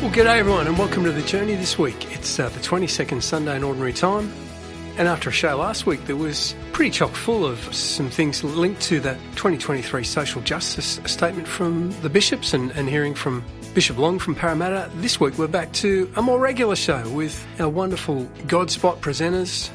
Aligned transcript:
Well, 0.00 0.10
g'day 0.10 0.38
everyone, 0.38 0.66
and 0.66 0.78
welcome 0.78 1.04
to 1.04 1.12
the 1.12 1.20
journey 1.20 1.56
this 1.56 1.78
week. 1.78 2.10
It's 2.10 2.38
uh, 2.38 2.48
the 2.48 2.60
22nd 2.60 3.22
Sunday 3.22 3.54
in 3.54 3.62
Ordinary 3.62 3.92
Time, 3.92 4.32
and 4.96 5.06
after 5.06 5.28
a 5.28 5.32
show 5.32 5.58
last 5.58 5.84
week 5.84 6.06
that 6.06 6.16
was 6.16 6.54
pretty 6.72 6.90
chock 6.90 7.10
full 7.10 7.44
of 7.44 7.58
some 7.74 8.08
things 8.08 8.42
linked 8.42 8.80
to 8.80 8.98
the 8.98 9.12
2023 9.36 10.02
social 10.02 10.40
justice 10.40 10.98
statement 11.04 11.46
from 11.46 11.92
the 12.00 12.08
bishops 12.08 12.54
and, 12.54 12.70
and 12.70 12.88
hearing 12.88 13.14
from 13.14 13.44
Bishop 13.74 13.98
Long 13.98 14.18
from 14.18 14.34
Parramatta, 14.34 14.90
this 14.94 15.20
week 15.20 15.36
we're 15.36 15.48
back 15.48 15.70
to 15.74 16.10
a 16.16 16.22
more 16.22 16.40
regular 16.40 16.76
show 16.76 17.06
with 17.10 17.46
our 17.60 17.68
wonderful 17.68 18.24
Godspot 18.46 19.00
presenters, 19.00 19.68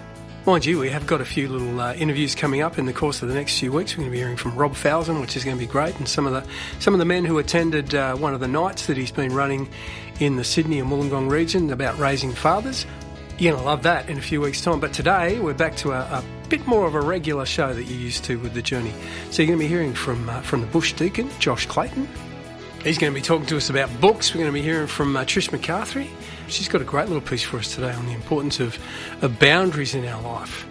Mind 0.46 0.64
you, 0.64 0.78
we 0.78 0.92
have 0.92 1.08
got 1.08 1.22
a 1.22 1.26
few 1.26 1.48
little 1.48 1.82
uh, 1.82 1.96
interviews 1.96 2.36
coming 2.36 2.62
up 2.62 2.78
in 2.78 2.86
the 2.86 2.94
course 2.94 3.24
of 3.24 3.30
the 3.30 3.34
next 3.34 3.58
few 3.58 3.72
weeks. 3.72 3.94
We're 3.94 4.04
going 4.04 4.12
to 4.12 4.12
be 4.12 4.20
hearing 4.20 4.38
from 4.38 4.56
Rob 4.56 4.74
Falzon, 4.74 5.20
which 5.20 5.36
is 5.36 5.44
going 5.44 5.58
to 5.58 5.60
be 5.60 5.66
great, 5.66 5.98
and 5.98 6.08
some 6.08 6.28
of 6.28 6.34
the 6.34 6.48
some 6.80 6.94
of 6.94 7.00
the 7.00 7.06
men 7.06 7.26
who 7.26 7.40
attended 7.40 7.96
uh, 7.96 8.16
one 8.16 8.36
of 8.36 8.40
the 8.40 8.48
nights 8.48 8.86
that 8.86 8.96
he's 8.96 9.10
been 9.10 9.34
running 9.34 9.68
in 10.20 10.36
the 10.36 10.44
Sydney 10.44 10.78
and 10.78 10.92
Wollongong 10.92 11.32
region 11.32 11.72
about 11.72 11.98
raising 11.98 12.32
fathers. 12.32 12.86
You're 13.40 13.54
going 13.54 13.64
to 13.64 13.68
love 13.68 13.82
that 13.84 14.08
in 14.08 14.20
a 14.20 14.22
few 14.22 14.40
weeks' 14.40 14.62
time. 14.62 14.80
But 14.80 14.94
today 14.94 15.40
we're 15.40 15.56
back 15.56 15.78
to 15.78 15.94
a, 15.94 16.02
a 16.02 16.24
bit 16.48 16.68
more 16.68 16.86
of 16.86 16.94
a 16.94 17.02
regular 17.02 17.48
show 17.48 17.74
that 17.74 17.84
you're 17.86 18.00
used 18.00 18.24
to 18.26 18.38
with 18.38 18.54
the 18.54 18.62
journey. 18.62 18.94
So 19.32 19.42
you're 19.42 19.48
going 19.48 19.58
to 19.58 19.66
be 19.66 19.68
hearing 19.68 19.96
from 19.96 20.30
uh, 20.30 20.42
from 20.42 20.62
the 20.62 20.68
Bush 20.68 20.94
Deacon, 20.94 21.28
Josh 21.40 21.66
Clayton. 21.66 22.08
He's 22.84 23.00
going 23.00 23.12
to 23.12 23.20
be 23.20 23.24
talking 23.24 23.48
to 23.48 23.58
us 23.58 23.72
about 23.72 23.90
books. 24.00 24.32
We're 24.32 24.42
going 24.42 24.52
to 24.52 24.54
be 24.54 24.62
hearing 24.62 24.86
from 24.86 25.18
uh, 25.18 25.24
Trish 25.24 25.52
McCarthy. 25.52 26.12
She's 26.48 26.68
got 26.68 26.82
a 26.82 26.86
great 26.86 27.08
little 27.08 27.22
piece 27.22 27.44
for 27.44 27.58
us 27.58 27.74
today 27.74 27.92
on 27.92 28.06
the 28.06 28.14
importance 28.14 28.60
of, 28.60 28.78
of 29.22 29.40
boundaries 29.40 29.96
in 29.96 30.06
our 30.06 30.22
life, 30.22 30.66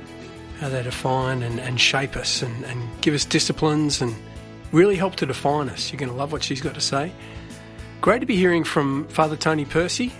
how 0.60 0.68
they 0.68 0.82
define 0.82 1.42
and, 1.42 1.58
and 1.58 1.80
shape 1.80 2.16
us 2.16 2.42
and, 2.42 2.64
and 2.64 2.82
give 3.00 3.14
us 3.14 3.24
disciplines 3.24 4.00
and 4.00 4.14
really 4.72 4.96
help 4.96 5.16
to 5.16 5.26
define 5.26 5.68
us. 5.68 5.92
You're 5.92 5.98
going 5.98 6.10
to 6.10 6.16
love 6.16 6.32
what 6.32 6.42
she's 6.42 6.60
got 6.60 6.74
to 6.74 6.80
say. 6.80 7.12
Great 8.00 8.20
to 8.20 8.26
be 8.26 8.36
hearing 8.36 8.64
from 8.64 9.08
Father 9.08 9.36
Tony 9.36 9.64
Percy. 9.64 10.12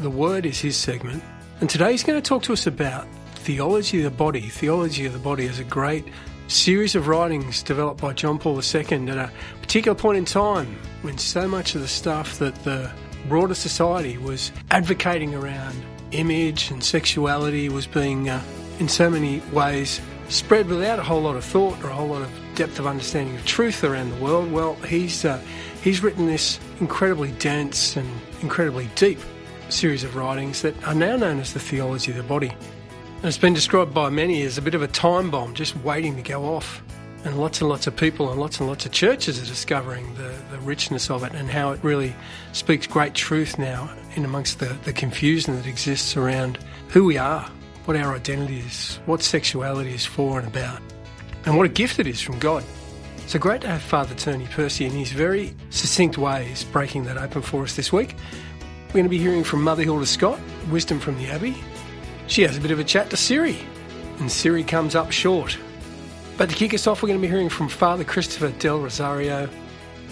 The 0.00 0.10
Word 0.10 0.44
is 0.44 0.60
his 0.60 0.76
segment. 0.76 1.22
And 1.60 1.68
today 1.68 1.92
he's 1.92 2.04
going 2.04 2.20
to 2.20 2.26
talk 2.26 2.42
to 2.44 2.52
us 2.52 2.66
about 2.66 3.06
theology 3.36 3.98
of 3.98 4.04
the 4.04 4.16
body. 4.16 4.42
Theology 4.42 5.06
of 5.06 5.12
the 5.12 5.18
body 5.18 5.44
is 5.44 5.58
a 5.58 5.64
great 5.64 6.04
series 6.48 6.94
of 6.94 7.08
writings 7.08 7.62
developed 7.62 8.00
by 8.00 8.12
John 8.12 8.38
Paul 8.38 8.60
II 8.60 9.08
at 9.08 9.18
a 9.18 9.30
particular 9.60 9.94
point 9.94 10.18
in 10.18 10.24
time 10.24 10.78
when 11.02 11.18
so 11.18 11.46
much 11.46 11.74
of 11.74 11.80
the 11.80 11.88
stuff 11.88 12.38
that 12.38 12.54
the 12.64 12.90
broader 13.28 13.54
society 13.54 14.18
was 14.18 14.50
advocating 14.70 15.34
around 15.34 15.76
image 16.12 16.70
and 16.70 16.82
sexuality 16.82 17.68
was 17.68 17.86
being, 17.86 18.28
uh, 18.28 18.42
in 18.78 18.88
so 18.88 19.10
many 19.10 19.40
ways, 19.52 20.00
spread 20.28 20.66
without 20.66 20.98
a 20.98 21.02
whole 21.02 21.20
lot 21.20 21.36
of 21.36 21.44
thought 21.44 21.82
or 21.84 21.90
a 21.90 21.94
whole 21.94 22.08
lot 22.08 22.22
of 22.22 22.30
depth 22.54 22.78
of 22.78 22.86
understanding 22.86 23.36
of 23.36 23.44
truth 23.44 23.84
around 23.84 24.10
the 24.10 24.16
world. 24.16 24.50
Well, 24.50 24.74
he's 24.76 25.24
uh, 25.24 25.40
he's 25.82 26.02
written 26.02 26.26
this 26.26 26.58
incredibly 26.80 27.32
dense 27.32 27.96
and 27.96 28.08
incredibly 28.42 28.88
deep 28.94 29.18
series 29.68 30.04
of 30.04 30.16
writings 30.16 30.62
that 30.62 30.74
are 30.84 30.94
now 30.94 31.16
known 31.16 31.40
as 31.40 31.52
the 31.52 31.60
theology 31.60 32.10
of 32.10 32.16
the 32.16 32.22
body. 32.22 32.48
And 32.48 33.24
it's 33.26 33.38
been 33.38 33.54
described 33.54 33.92
by 33.92 34.10
many 34.10 34.42
as 34.42 34.58
a 34.58 34.62
bit 34.62 34.74
of 34.74 34.82
a 34.82 34.88
time 34.88 35.30
bomb 35.30 35.54
just 35.54 35.76
waiting 35.78 36.16
to 36.16 36.22
go 36.22 36.44
off. 36.44 36.82
And 37.28 37.38
lots 37.38 37.60
and 37.60 37.68
lots 37.68 37.86
of 37.86 37.94
people 37.94 38.30
and 38.30 38.40
lots 38.40 38.58
and 38.58 38.66
lots 38.66 38.86
of 38.86 38.92
churches 38.92 39.38
are 39.38 39.44
discovering 39.44 40.14
the, 40.14 40.32
the 40.50 40.58
richness 40.60 41.10
of 41.10 41.24
it 41.24 41.34
and 41.34 41.50
how 41.50 41.72
it 41.72 41.84
really 41.84 42.16
speaks 42.52 42.86
great 42.86 43.12
truth 43.12 43.58
now 43.58 43.94
in 44.14 44.24
amongst 44.24 44.60
the, 44.60 44.74
the 44.84 44.94
confusion 44.94 45.54
that 45.54 45.66
exists 45.66 46.16
around 46.16 46.58
who 46.88 47.04
we 47.04 47.18
are, 47.18 47.42
what 47.84 47.98
our 47.98 48.14
identity 48.14 48.60
is, 48.60 48.98
what 49.04 49.22
sexuality 49.22 49.92
is 49.92 50.06
for 50.06 50.38
and 50.38 50.48
about, 50.48 50.80
and 51.44 51.58
what 51.58 51.66
a 51.66 51.68
gift 51.68 51.98
it 51.98 52.06
is 52.06 52.18
from 52.18 52.38
God. 52.38 52.64
So 53.26 53.38
great 53.38 53.60
to 53.60 53.68
have 53.68 53.82
Father 53.82 54.14
Tony 54.14 54.46
Percy 54.46 54.86
in 54.86 54.92
his 54.92 55.12
very 55.12 55.54
succinct 55.68 56.16
ways 56.16 56.64
breaking 56.64 57.04
that 57.04 57.18
open 57.18 57.42
for 57.42 57.62
us 57.62 57.76
this 57.76 57.92
week. 57.92 58.16
We're 58.86 58.94
going 58.94 59.04
to 59.04 59.10
be 59.10 59.18
hearing 59.18 59.44
from 59.44 59.60
Mother 59.60 59.82
Hilda 59.82 60.06
Scott, 60.06 60.40
Wisdom 60.70 60.98
from 60.98 61.18
the 61.18 61.26
Abbey. 61.26 61.58
She 62.26 62.40
has 62.40 62.56
a 62.56 62.60
bit 62.62 62.70
of 62.70 62.78
a 62.78 62.84
chat 62.84 63.10
to 63.10 63.18
Siri, 63.18 63.58
and 64.18 64.32
Siri 64.32 64.64
comes 64.64 64.94
up 64.94 65.12
short. 65.12 65.58
But 66.38 66.50
to 66.50 66.54
kick 66.54 66.72
us 66.72 66.86
off, 66.86 67.02
we're 67.02 67.08
going 67.08 67.18
to 67.20 67.26
be 67.26 67.28
hearing 67.28 67.48
from 67.48 67.68
Father 67.68 68.04
Christopher 68.04 68.50
Del 68.60 68.78
Rosario. 68.78 69.48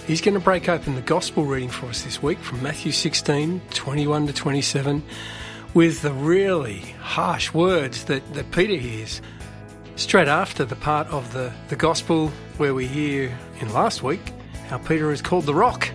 He's 0.08 0.20
going 0.20 0.34
to 0.34 0.40
break 0.40 0.68
open 0.68 0.96
the 0.96 1.00
Gospel 1.00 1.44
reading 1.44 1.68
for 1.68 1.86
us 1.86 2.02
this 2.02 2.20
week 2.20 2.40
from 2.40 2.60
Matthew 2.64 2.90
16, 2.90 3.62
21 3.70 4.26
to 4.26 4.32
27, 4.32 5.04
with 5.72 6.02
the 6.02 6.12
really 6.12 6.80
harsh 7.00 7.54
words 7.54 8.06
that, 8.06 8.34
that 8.34 8.50
Peter 8.50 8.74
hears 8.74 9.22
straight 9.94 10.26
after 10.26 10.64
the 10.64 10.74
part 10.74 11.06
of 11.12 11.32
the, 11.32 11.52
the 11.68 11.76
Gospel 11.76 12.32
where 12.56 12.74
we 12.74 12.88
hear 12.88 13.32
in 13.60 13.72
last 13.72 14.02
week 14.02 14.32
how 14.68 14.78
Peter 14.78 15.12
is 15.12 15.22
called 15.22 15.46
the 15.46 15.54
rock. 15.54 15.88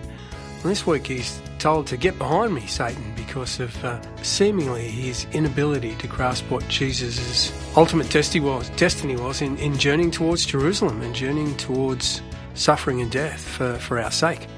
And 0.62 0.70
this 0.70 0.86
week 0.86 1.08
he's 1.08 1.42
told 1.62 1.86
to 1.86 1.96
get 1.96 2.18
behind 2.18 2.52
me, 2.52 2.66
Satan, 2.66 3.14
because 3.14 3.60
of 3.60 3.84
uh, 3.84 4.00
seemingly 4.24 4.88
his 4.88 5.26
inability 5.32 5.94
to 5.94 6.08
grasp 6.08 6.50
what 6.50 6.66
Jesus' 6.66 7.52
ultimate 7.76 8.10
destiny 8.10 8.44
was, 8.44 8.68
destiny 8.70 9.14
was 9.14 9.40
in, 9.40 9.56
in 9.58 9.78
journeying 9.78 10.10
towards 10.10 10.44
Jerusalem 10.44 11.00
and 11.02 11.14
journeying 11.14 11.56
towards 11.58 12.20
suffering 12.54 13.00
and 13.00 13.12
death 13.12 13.40
for, 13.40 13.74
for 13.76 14.00
our 14.00 14.10
sake. 14.10 14.48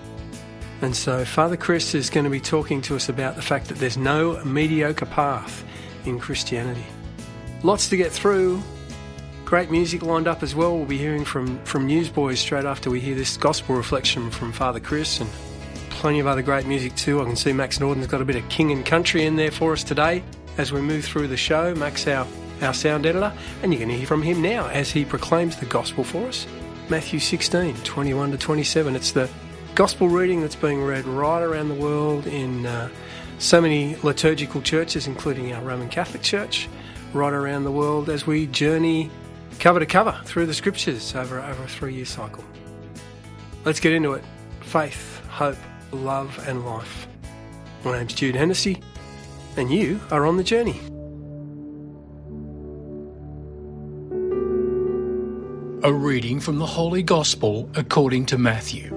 And 0.81 0.97
so 0.97 1.27
Father 1.27 1.59
Chris 1.59 1.95
is 1.95 2.09
going 2.09 2.25
to 2.25 2.31
be 2.31 2.41
talking 2.41 2.81
to 2.83 2.97
us 2.97 3.11
about 3.11 3.37
the 3.37 3.43
fact 3.43 3.69
that 3.69 3.77
there's 3.77 3.99
no 3.99 4.43
mediocre 4.43 5.05
path 5.05 5.63
in 6.07 6.19
Christianity. 6.19 6.87
Lots 7.63 7.87
to 7.91 7.99
get 7.99 8.13
through. 8.13 8.63
Great 9.45 9.71
music 9.71 10.03
lined 10.03 10.27
up 10.27 10.43
as 10.43 10.55
well. 10.55 10.75
We'll 10.75 10.87
be 10.87 10.97
hearing 10.97 11.27
from, 11.27 11.63
from 11.65 11.87
Newsboys 11.87 12.41
straight 12.41 12.65
after 12.65 12.89
we 12.89 12.99
hear 12.99 13.15
this 13.15 13.37
gospel 13.37 13.77
reflection 13.77 14.31
from 14.31 14.53
Father 14.53 14.81
Chris 14.81 15.21
and 15.21 15.29
plenty 16.05 16.21
of 16.21 16.27
other 16.27 16.43
great 16.43 16.67
music 16.67 16.95
too. 16.97 17.19
I 17.23 17.25
can 17.25 17.35
see 17.35 17.55
Max 17.55 17.81
Norden's 17.81 18.09
got 18.09 18.21
a 18.21 18.27
bit 18.27 18.37
of 18.37 18.47
King 18.51 18.73
and 18.73 18.85
Country 18.85 19.25
in 19.25 19.37
there 19.37 19.51
for 19.51 19.73
us 19.73 19.83
today 19.83 20.23
as 20.59 20.71
we 20.71 20.83
move 20.83 21.03
through 21.03 21.29
the 21.29 21.37
show. 21.39 21.75
Max, 21.77 22.07
our, 22.07 22.27
our 22.61 22.75
sound 22.75 23.07
editor, 23.07 23.33
and 23.63 23.73
you're 23.73 23.79
going 23.79 23.89
to 23.89 23.97
hear 23.97 24.07
from 24.07 24.21
him 24.21 24.43
now 24.43 24.69
as 24.69 24.91
he 24.91 25.07
proclaims 25.07 25.57
the 25.57 25.65
gospel 25.65 26.05
for 26.05 26.29
us. 26.29 26.47
Matthew 26.91 27.19
16, 27.19 27.77
21 27.85 28.33
to 28.33 28.37
27. 28.37 28.95
It's 28.95 29.13
the 29.13 29.31
gospel 29.75 30.11
reading 30.11 30.43
that's 30.43 30.57
being 30.57 30.85
read 30.85 31.07
right 31.07 31.41
around 31.41 31.71
the 31.71 31.75
world 31.75 32.27
in 32.27 32.67
uh, 32.67 32.91
so 33.39 33.63
many 33.63 33.97
liturgical 34.03 34.61
churches, 34.61 35.07
including 35.07 35.55
our 35.55 35.63
Roman 35.63 35.89
Catholic 35.89 36.21
Church, 36.23 36.69
right 37.15 37.33
around 37.33 37.65
the 37.65 37.73
world 37.73 38.11
as 38.11 38.27
we 38.27 38.47
journey 38.49 39.11
cover 39.59 39.81
to 39.81 39.87
cover 39.87 40.21
through 40.27 40.45
the 40.45 40.53
scriptures 40.53 41.15
over, 41.15 41.41
over 41.41 41.63
a 41.63 41.67
three 41.67 41.95
year 41.95 42.05
cycle. 42.05 42.45
Let's 43.65 43.81
get 43.81 43.95
into 43.95 44.13
it. 44.13 44.25
Faith, 44.61 45.25
hope, 45.29 45.57
love, 45.95 46.43
and 46.47 46.65
life. 46.65 47.07
My 47.85 47.99
name's 47.99 48.15
Jude 48.15 48.35
Hennessy, 48.35 48.83
and 49.57 49.73
you 49.73 50.01
are 50.11 50.27
on 50.27 50.37
the 50.37 50.45
journey. 50.45 50.81
A 55.83 55.93
reading 55.93 56.41
from 56.41 56.59
the 56.59 56.67
Holy 56.67 57.03
Gospel 57.03 57.69
according 57.75 58.27
to 58.27 58.39
Matthew. 58.39 58.91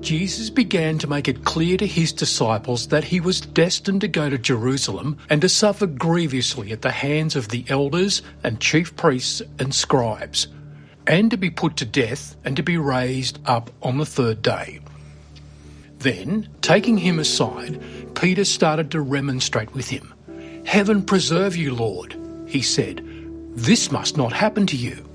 Jesus 0.00 0.50
began 0.50 0.98
to 0.98 1.06
make 1.06 1.28
it 1.28 1.44
clear 1.44 1.76
to 1.76 1.86
his 1.86 2.12
disciples 2.12 2.88
that 2.88 3.04
he 3.04 3.20
was 3.20 3.40
destined 3.40 4.00
to 4.00 4.08
go 4.08 4.28
to 4.28 4.36
Jerusalem 4.36 5.16
and 5.30 5.40
to 5.42 5.48
suffer 5.48 5.86
grievously 5.86 6.72
at 6.72 6.82
the 6.82 6.90
hands 6.90 7.36
of 7.36 7.48
the 7.48 7.64
elders 7.68 8.22
and 8.42 8.60
chief 8.60 8.96
priests 8.96 9.42
and 9.58 9.72
scribes 9.72 10.48
and 11.06 11.30
to 11.30 11.36
be 11.36 11.50
put 11.50 11.76
to 11.76 11.84
death 11.84 12.36
and 12.44 12.56
to 12.56 12.62
be 12.62 12.76
raised 12.76 13.38
up 13.46 13.70
on 13.82 13.98
the 13.98 14.06
third 14.06 14.42
day. 14.42 14.80
Then, 15.98 16.48
taking 16.60 16.98
him 16.98 17.18
aside, 17.18 17.80
Peter 18.14 18.44
started 18.44 18.90
to 18.90 19.00
remonstrate 19.00 19.72
with 19.74 19.88
him. 19.88 20.12
Heaven 20.64 21.02
preserve 21.02 21.56
you, 21.56 21.74
Lord, 21.74 22.16
he 22.46 22.62
said. 22.62 23.04
This 23.54 23.90
must 23.92 24.16
not 24.16 24.32
happen 24.32 24.66
to 24.68 24.76
you. 24.76 25.08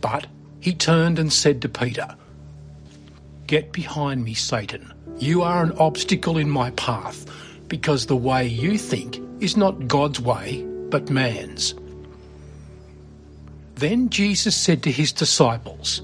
But 0.00 0.26
he 0.60 0.74
turned 0.74 1.18
and 1.18 1.32
said 1.32 1.62
to 1.62 1.68
Peter, 1.68 2.14
Get 3.46 3.72
behind 3.72 4.24
me, 4.24 4.34
Satan. 4.34 4.92
You 5.18 5.42
are 5.42 5.62
an 5.62 5.72
obstacle 5.78 6.38
in 6.38 6.50
my 6.50 6.70
path, 6.72 7.26
because 7.68 8.06
the 8.06 8.16
way 8.16 8.46
you 8.46 8.78
think 8.78 9.20
is 9.40 9.56
not 9.56 9.88
God's 9.88 10.20
way, 10.20 10.64
but 10.90 11.10
man's. 11.10 11.74
Then 13.76 14.08
Jesus 14.08 14.54
said 14.54 14.82
to 14.84 14.92
his 14.92 15.12
disciples, 15.12 16.02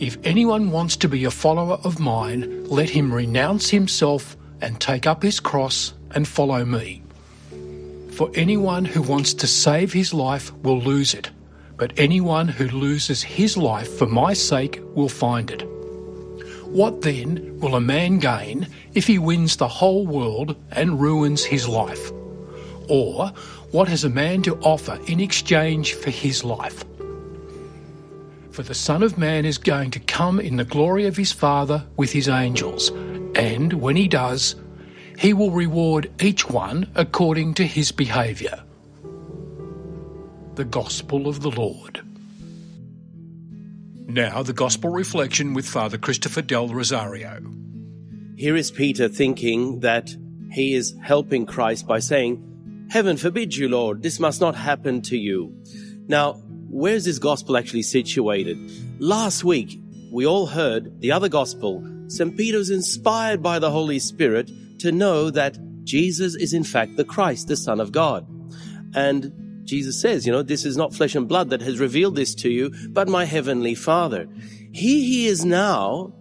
If 0.00 0.18
anyone 0.24 0.70
wants 0.70 0.96
to 0.96 1.08
be 1.08 1.24
a 1.24 1.30
follower 1.30 1.78
of 1.84 2.00
mine, 2.00 2.64
let 2.64 2.90
him 2.90 3.12
renounce 3.12 3.70
himself 3.70 4.36
and 4.60 4.80
take 4.80 5.06
up 5.06 5.22
his 5.22 5.40
cross 5.40 5.94
and 6.10 6.26
follow 6.26 6.64
me. 6.64 7.02
For 8.10 8.30
anyone 8.34 8.84
who 8.84 9.02
wants 9.02 9.34
to 9.34 9.46
save 9.46 9.92
his 9.92 10.12
life 10.12 10.52
will 10.62 10.80
lose 10.80 11.14
it, 11.14 11.30
but 11.76 11.92
anyone 11.96 12.48
who 12.48 12.68
loses 12.68 13.22
his 13.22 13.56
life 13.56 13.92
for 13.98 14.06
my 14.06 14.32
sake 14.32 14.80
will 14.94 15.08
find 15.08 15.50
it. 15.50 15.62
What 16.66 17.02
then 17.02 17.58
will 17.60 17.76
a 17.76 17.80
man 17.80 18.18
gain 18.18 18.68
if 18.94 19.06
he 19.06 19.18
wins 19.18 19.56
the 19.56 19.68
whole 19.68 20.06
world 20.06 20.56
and 20.72 21.00
ruins 21.00 21.44
his 21.44 21.68
life? 21.68 22.10
Or 22.88 23.32
what 23.74 23.88
has 23.88 24.04
a 24.04 24.08
man 24.08 24.40
to 24.40 24.56
offer 24.58 25.00
in 25.08 25.18
exchange 25.18 25.94
for 25.94 26.10
his 26.10 26.44
life? 26.44 26.84
For 28.52 28.62
the 28.62 28.72
Son 28.72 29.02
of 29.02 29.18
Man 29.18 29.44
is 29.44 29.58
going 29.58 29.90
to 29.90 29.98
come 29.98 30.38
in 30.38 30.58
the 30.58 30.64
glory 30.64 31.06
of 31.06 31.16
his 31.16 31.32
Father 31.32 31.84
with 31.96 32.12
his 32.12 32.28
angels, 32.28 32.90
And 33.34 33.72
when 33.72 33.96
he 33.96 34.06
does, 34.06 34.54
he 35.18 35.32
will 35.32 35.50
reward 35.50 36.08
each 36.22 36.48
one 36.48 36.88
according 36.94 37.54
to 37.54 37.66
his 37.66 37.90
behaviour. 37.90 38.62
The 40.54 40.64
Gospel 40.64 41.26
of 41.26 41.42
the 41.42 41.50
Lord. 41.50 42.00
Now, 44.06 44.44
the 44.44 44.52
Gospel 44.52 44.90
reflection 44.90 45.52
with 45.52 45.66
Father 45.66 45.98
Christopher 45.98 46.42
Del 46.42 46.68
Rosario. 46.68 47.42
Here 48.36 48.54
is 48.54 48.70
Peter 48.70 49.08
thinking 49.08 49.80
that 49.80 50.14
he 50.52 50.74
is 50.74 50.94
helping 51.02 51.44
Christ 51.44 51.88
by 51.88 51.98
saying, 51.98 52.53
Heaven 52.90 53.16
forbid 53.16 53.56
you, 53.56 53.68
Lord, 53.68 54.02
this 54.02 54.20
must 54.20 54.40
not 54.40 54.54
happen 54.54 55.02
to 55.02 55.16
you. 55.16 55.54
Now, 56.06 56.34
where's 56.68 57.04
this 57.04 57.18
gospel 57.18 57.56
actually 57.56 57.82
situated? 57.82 58.58
Last 59.00 59.44
week, 59.44 59.80
we 60.12 60.26
all 60.26 60.46
heard 60.46 61.00
the 61.00 61.12
other 61.12 61.28
gospel. 61.28 61.84
St. 62.08 62.36
Peter 62.36 62.58
was 62.58 62.70
inspired 62.70 63.42
by 63.42 63.58
the 63.58 63.70
Holy 63.70 63.98
Spirit 63.98 64.50
to 64.80 64.92
know 64.92 65.30
that 65.30 65.58
Jesus 65.84 66.34
is 66.34 66.52
in 66.52 66.64
fact 66.64 66.96
the 66.96 67.04
Christ, 67.04 67.48
the 67.48 67.56
Son 67.56 67.80
of 67.80 67.92
God. 67.92 68.26
And 68.94 69.32
Jesus 69.64 70.00
says, 70.00 70.26
you 70.26 70.32
know, 70.32 70.42
this 70.42 70.64
is 70.64 70.76
not 70.76 70.94
flesh 70.94 71.14
and 71.14 71.26
blood 71.26 71.50
that 71.50 71.62
has 71.62 71.80
revealed 71.80 72.16
this 72.16 72.34
to 72.36 72.50
you, 72.50 72.70
but 72.90 73.08
my 73.08 73.24
heavenly 73.24 73.74
Father. 73.74 74.28
Here 74.72 75.00
he 75.00 75.26
is 75.26 75.44
now 75.44 76.12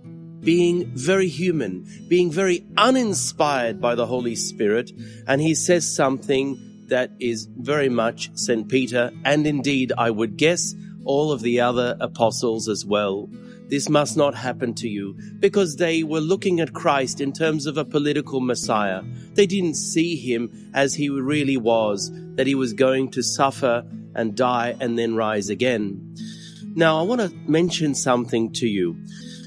being 0.44 0.86
very 0.96 1.28
human, 1.28 1.88
being 2.08 2.32
very 2.32 2.66
uninspired 2.78 3.80
by 3.80 3.96
the 3.96 4.06
Holy 4.06 4.36
Spirit, 4.36 4.92
and 5.28 5.42
he 5.42 5.56
says 5.56 5.96
something 5.96 6.86
that 6.88 7.12
is 7.20 7.48
very 7.58 7.90
much 7.90 8.30
St. 8.36 8.68
Peter, 8.68 9.12
and 9.24 9.48
indeed, 9.48 9.94
I 9.98 10.12
would 10.12 10.38
guess, 10.38 10.76
all 11.06 11.32
of 11.32 11.42
the 11.42 11.60
other 11.60 11.98
apostles 12.00 12.68
as 12.68 12.86
well. 12.86 13.30
This 13.70 13.90
must 13.90 14.18
not 14.18 14.36
happen 14.36 14.74
to 14.76 14.90
you 14.90 15.18
because 15.40 15.78
they 15.78 16.04
were 16.04 16.20
looking 16.20 16.60
at 16.60 16.74
Christ 16.74 17.22
in 17.22 17.34
terms 17.34 17.66
of 17.66 17.78
a 17.78 17.86
political 17.86 18.40
Messiah. 18.40 19.02
They 19.34 19.48
didn't 19.48 19.76
see 19.76 20.16
him 20.16 20.70
as 20.74 20.94
he 20.94 21.10
really 21.10 21.58
was, 21.58 22.12
that 22.36 22.48
he 22.48 22.56
was 22.56 22.74
going 22.74 23.12
to 23.12 23.24
suffer 23.24 23.84
and 24.16 24.36
die 24.36 24.76
and 24.80 25.00
then 25.00 25.16
rise 25.16 25.50
again. 25.50 26.16
Now, 26.76 27.00
I 27.00 27.04
want 27.04 27.22
to 27.22 27.34
mention 27.48 27.96
something 27.96 28.52
to 28.54 28.68
you. 28.68 28.98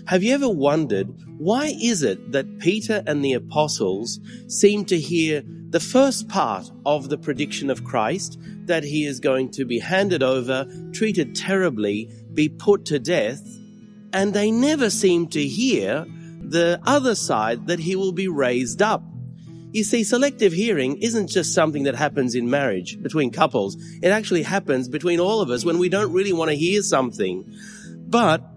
Have 0.07 0.23
you 0.23 0.35
ever 0.35 0.49
wondered 0.49 1.09
why 1.39 1.75
is 1.83 2.05
it 2.05 2.31
that 2.31 2.61
Peter 2.61 3.03
and 3.09 3.25
the 3.25 3.33
apostles 3.33 4.21
seem 4.47 4.85
to 4.85 5.01
hear 5.01 5.43
the 5.71 5.81
first 5.81 6.29
part 6.29 6.71
of 6.87 7.09
the 7.09 7.19
prediction 7.19 7.71
of 7.71 7.83
Christ 7.83 8.39
that 8.67 8.85
he 8.85 9.05
is 9.05 9.19
going 9.19 9.51
to 9.51 9.65
be 9.65 9.81
handed 9.81 10.23
over, 10.23 10.65
treated 10.93 11.35
terribly, 11.35 12.09
be 12.33 12.49
put 12.49 12.85
to 12.85 13.01
death, 13.01 13.43
and 14.13 14.33
they 14.33 14.53
never 14.53 14.91
seem 14.91 15.27
to 15.31 15.45
hear 15.45 16.07
the 16.41 16.81
other 16.87 17.17
side 17.17 17.67
that 17.67 17.81
he 17.81 17.97
will 17.97 18.13
be 18.13 18.29
raised 18.29 18.81
up. 18.81 19.03
You 19.73 19.83
see, 19.83 20.05
selective 20.05 20.53
hearing 20.53 21.03
isn't 21.03 21.27
just 21.27 21.53
something 21.53 21.83
that 21.83 21.97
happens 21.97 22.37
in 22.37 22.49
marriage 22.49 23.03
between 23.03 23.33
couples. 23.33 23.77
It 24.03 24.11
actually 24.11 24.45
happens 24.45 24.89
between 24.89 25.19
all 25.19 25.41
of 25.41 25.51
us 25.51 25.65
when 25.65 25.79
we 25.79 25.89
don't 25.89 26.13
really 26.13 26.33
want 26.33 26.51
to 26.51 26.57
hear 26.57 26.83
something. 26.83 27.53
But 28.09 28.56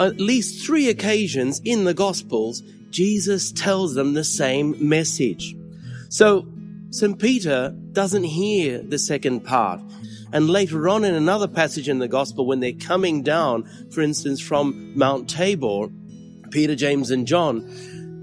at 0.00 0.20
least 0.20 0.64
three 0.64 0.88
occasions 0.88 1.60
in 1.64 1.84
the 1.84 1.94
Gospels, 1.94 2.62
Jesus 2.90 3.52
tells 3.52 3.94
them 3.94 4.14
the 4.14 4.24
same 4.24 4.76
message. 4.88 5.56
So 6.08 6.46
St. 6.90 7.18
Peter 7.18 7.74
doesn't 7.92 8.24
hear 8.24 8.82
the 8.82 8.98
second 8.98 9.40
part. 9.40 9.80
And 10.32 10.48
later 10.48 10.88
on 10.88 11.04
in 11.04 11.14
another 11.14 11.48
passage 11.48 11.88
in 11.88 11.98
the 11.98 12.08
Gospel, 12.08 12.46
when 12.46 12.60
they're 12.60 12.72
coming 12.72 13.22
down, 13.22 13.64
for 13.90 14.00
instance, 14.00 14.40
from 14.40 14.96
Mount 14.96 15.28
Tabor, 15.28 15.88
Peter, 16.50 16.74
James, 16.74 17.10
and 17.10 17.26
John, 17.26 17.64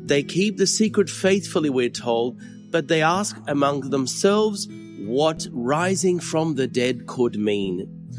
they 0.06 0.24
keep 0.24 0.58
the 0.58 0.68
secret 0.68 1.10
faithfully, 1.10 1.70
we're 1.70 1.90
told, 1.90 2.40
but 2.70 2.88
they 2.88 3.02
ask 3.02 3.38
among 3.48 3.90
themselves 3.90 4.68
what 5.00 5.48
rising 5.52 6.20
from 6.20 6.56
the 6.56 6.68
dead 6.68 7.08
could 7.08 7.38
mean. 7.38 8.10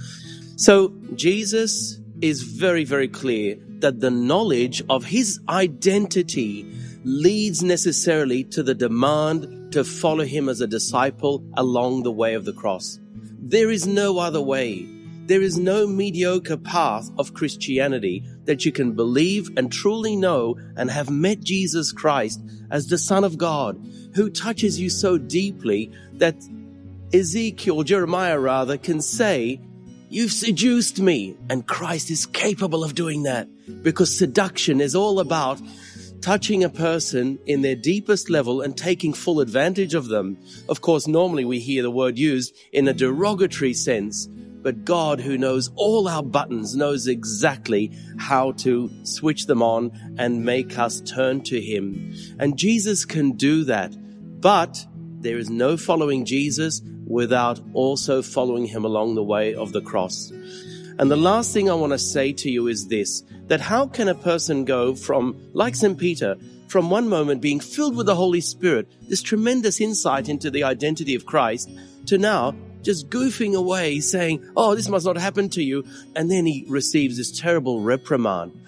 So 0.56 0.94
Jesus 1.14 1.98
is 2.22 2.42
very, 2.42 2.84
very 2.84 3.08
clear 3.08 3.58
that 3.80 4.00
the 4.00 4.10
knowledge 4.10 4.82
of 4.88 5.04
his 5.04 5.40
identity 5.48 6.64
leads 7.04 7.62
necessarily 7.62 8.44
to 8.44 8.62
the 8.62 8.74
demand 8.74 9.72
to 9.72 9.82
follow 9.82 10.24
him 10.24 10.48
as 10.48 10.60
a 10.60 10.66
disciple 10.66 11.44
along 11.56 12.04
the 12.04 12.12
way 12.12 12.34
of 12.34 12.44
the 12.44 12.52
cross. 12.52 13.00
There 13.40 13.70
is 13.70 13.86
no 13.86 14.18
other 14.18 14.40
way. 14.40 14.86
There 15.26 15.42
is 15.42 15.58
no 15.58 15.86
mediocre 15.86 16.56
path 16.56 17.10
of 17.18 17.34
Christianity 17.34 18.24
that 18.44 18.64
you 18.64 18.72
can 18.72 18.92
believe 18.92 19.50
and 19.56 19.72
truly 19.72 20.14
know 20.14 20.56
and 20.76 20.90
have 20.90 21.10
met 21.10 21.40
Jesus 21.40 21.90
Christ 21.92 22.40
as 22.70 22.86
the 22.86 22.98
Son 22.98 23.24
of 23.24 23.38
God, 23.38 23.80
who 24.14 24.30
touches 24.30 24.80
you 24.80 24.90
so 24.90 25.18
deeply 25.18 25.90
that 26.14 26.36
Ezekiel, 27.12 27.82
Jeremiah 27.82 28.38
rather, 28.38 28.78
can 28.78 29.00
say, 29.00 29.60
You've 30.12 30.30
seduced 30.30 31.00
me. 31.00 31.34
And 31.48 31.66
Christ 31.66 32.10
is 32.10 32.26
capable 32.26 32.84
of 32.84 32.94
doing 32.94 33.22
that 33.22 33.48
because 33.82 34.14
seduction 34.14 34.82
is 34.82 34.94
all 34.94 35.20
about 35.20 35.58
touching 36.20 36.62
a 36.62 36.68
person 36.68 37.38
in 37.46 37.62
their 37.62 37.74
deepest 37.74 38.28
level 38.28 38.60
and 38.60 38.76
taking 38.76 39.14
full 39.14 39.40
advantage 39.40 39.94
of 39.94 40.08
them. 40.08 40.36
Of 40.68 40.82
course, 40.82 41.06
normally 41.06 41.46
we 41.46 41.60
hear 41.60 41.82
the 41.82 41.90
word 41.90 42.18
used 42.18 42.54
in 42.74 42.86
a 42.88 42.92
derogatory 42.92 43.72
sense, 43.72 44.26
but 44.26 44.84
God, 44.84 45.18
who 45.18 45.38
knows 45.38 45.70
all 45.76 46.06
our 46.06 46.22
buttons, 46.22 46.76
knows 46.76 47.06
exactly 47.06 47.90
how 48.18 48.52
to 48.52 48.90
switch 49.04 49.46
them 49.46 49.62
on 49.62 49.92
and 50.18 50.44
make 50.44 50.78
us 50.78 51.00
turn 51.00 51.40
to 51.44 51.58
Him. 51.58 52.14
And 52.38 52.58
Jesus 52.58 53.06
can 53.06 53.32
do 53.32 53.64
that. 53.64 53.96
But 54.42 54.86
there 55.22 55.38
is 55.38 55.50
no 55.50 55.76
following 55.76 56.24
Jesus 56.24 56.82
without 57.06 57.60
also 57.74 58.22
following 58.22 58.66
him 58.66 58.84
along 58.84 59.14
the 59.14 59.22
way 59.22 59.54
of 59.54 59.72
the 59.72 59.80
cross. 59.80 60.30
And 60.98 61.10
the 61.10 61.16
last 61.16 61.52
thing 61.52 61.70
I 61.70 61.74
want 61.74 61.92
to 61.92 61.98
say 61.98 62.32
to 62.32 62.50
you 62.50 62.68
is 62.68 62.88
this 62.88 63.22
that 63.46 63.60
how 63.60 63.86
can 63.86 64.08
a 64.08 64.14
person 64.14 64.64
go 64.64 64.94
from, 64.94 65.36
like 65.52 65.74
St. 65.74 65.98
Peter, 65.98 66.36
from 66.68 66.90
one 66.90 67.08
moment 67.08 67.42
being 67.42 67.60
filled 67.60 67.96
with 67.96 68.06
the 68.06 68.14
Holy 68.14 68.40
Spirit, 68.40 68.90
this 69.08 69.20
tremendous 69.20 69.80
insight 69.80 70.28
into 70.28 70.50
the 70.50 70.64
identity 70.64 71.14
of 71.14 71.26
Christ, 71.26 71.70
to 72.06 72.18
now 72.18 72.54
just 72.82 73.08
goofing 73.08 73.54
away 73.54 74.00
saying, 74.00 74.50
Oh, 74.56 74.74
this 74.74 74.88
must 74.88 75.06
not 75.06 75.16
happen 75.16 75.48
to 75.50 75.62
you. 75.62 75.84
And 76.16 76.30
then 76.30 76.46
he 76.46 76.64
receives 76.68 77.16
this 77.16 77.38
terrible 77.38 77.80
reprimand 77.80 78.58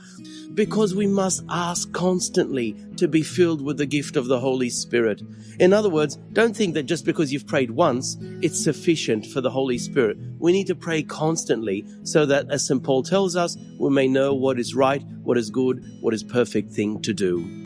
because 0.54 0.94
we 0.94 1.06
must 1.06 1.42
ask 1.50 1.92
constantly 1.92 2.76
to 2.96 3.08
be 3.08 3.22
filled 3.22 3.60
with 3.60 3.76
the 3.76 3.86
gift 3.86 4.16
of 4.16 4.26
the 4.26 4.38
Holy 4.38 4.70
Spirit. 4.70 5.20
In 5.58 5.72
other 5.72 5.90
words, 5.90 6.16
don't 6.32 6.56
think 6.56 6.74
that 6.74 6.84
just 6.84 7.04
because 7.04 7.32
you've 7.32 7.46
prayed 7.46 7.72
once, 7.72 8.16
it's 8.40 8.62
sufficient 8.62 9.26
for 9.26 9.40
the 9.40 9.50
Holy 9.50 9.78
Spirit. 9.78 10.16
We 10.38 10.52
need 10.52 10.68
to 10.68 10.74
pray 10.74 11.02
constantly 11.02 11.84
so 12.04 12.26
that, 12.26 12.50
as 12.50 12.66
St. 12.66 12.82
Paul 12.82 13.02
tells 13.02 13.36
us, 13.36 13.56
we 13.78 13.90
may 13.90 14.08
know 14.08 14.34
what 14.34 14.58
is 14.58 14.74
right, 14.74 15.02
what 15.22 15.38
is 15.38 15.50
good, 15.50 15.84
what 16.00 16.14
is 16.14 16.22
perfect 16.22 16.70
thing 16.70 17.02
to 17.02 17.12
do. 17.12 17.64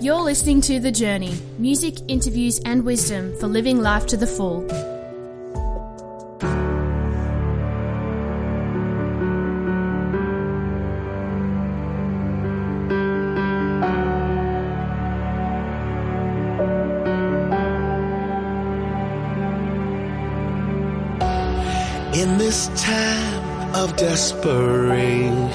You're 0.00 0.22
listening 0.22 0.62
to 0.62 0.80
The 0.80 0.90
Journey 0.92 1.38
music, 1.58 1.98
interviews, 2.08 2.60
and 2.64 2.84
wisdom 2.84 3.36
for 3.38 3.46
living 3.46 3.80
life 3.80 4.06
to 4.06 4.16
the 4.16 4.26
full. 4.26 4.66
This 22.50 22.66
time 22.82 23.74
of 23.76 23.94
desperation, 23.94 25.52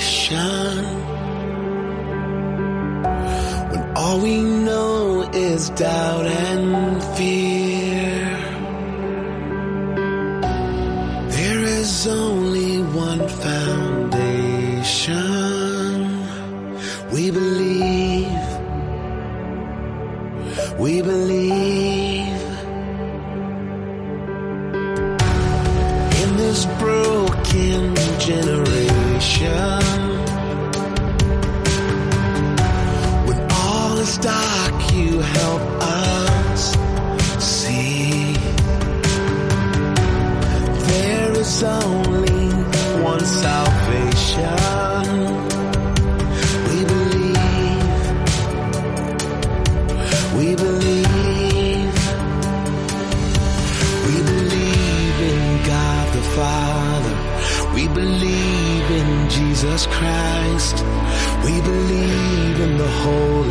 when 3.69 3.83
all 3.97 4.17
we 4.21 4.41
know 4.41 5.29
is 5.33 5.71
doubt 5.71 6.25
and 6.25 7.03
fear, 7.17 7.54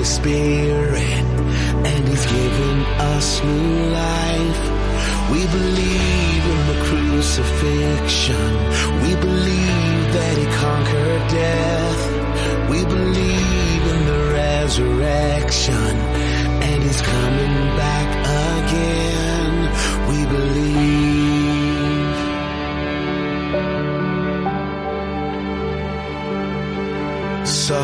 Spirit 0.04 1.24
and 1.90 2.08
He's 2.08 2.26
given 2.26 2.78
us 3.14 3.42
new 3.42 3.90
life. 3.90 4.62
We 5.32 5.46
believe 5.46 6.44
in 6.54 6.60
the 6.70 6.78
crucifixion. 6.88 8.50
We 9.02 9.14
believe 9.16 10.12
that 10.16 10.34
He 10.36 10.46
conquered 10.64 11.24
death. 11.30 12.00
We 12.70 12.84
believe 12.84 13.82
in 13.94 14.00
the 14.06 14.20
resurrection 14.32 15.94
and 16.68 16.82
He's 16.82 17.00
coming 17.00 17.56
back 17.76 18.08
again. 18.60 19.54
We 20.10 20.18
believe. 20.26 20.74
So 27.46 27.80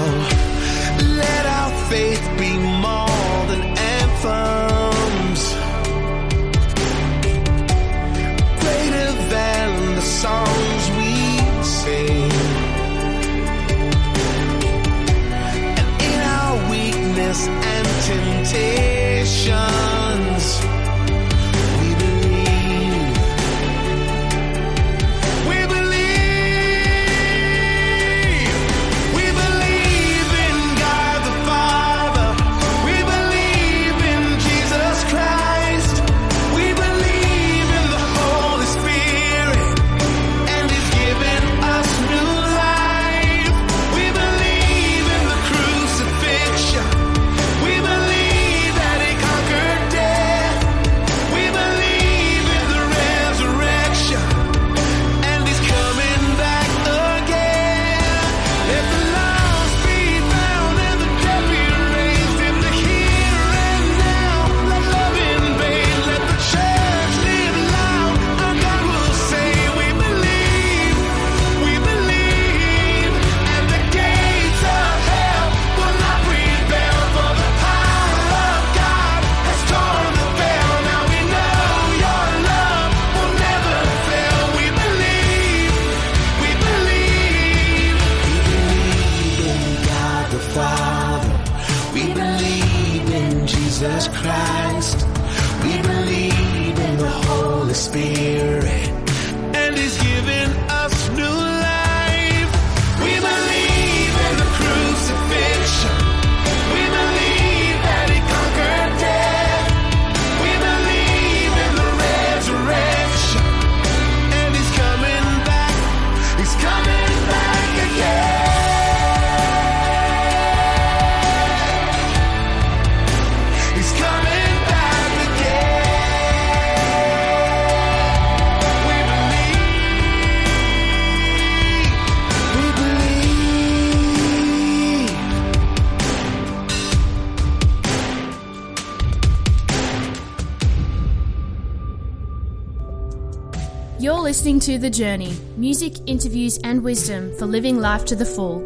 You're 144.61 144.77
to 144.77 144.79
The 144.79 144.91
Journey 144.91 145.35
music, 145.57 145.95
interviews, 146.07 146.59
and 146.59 146.83
wisdom 146.83 147.35
for 147.39 147.47
living 147.47 147.79
life 147.79 148.05
to 148.07 148.15
the 148.15 148.27
full. 148.27 148.61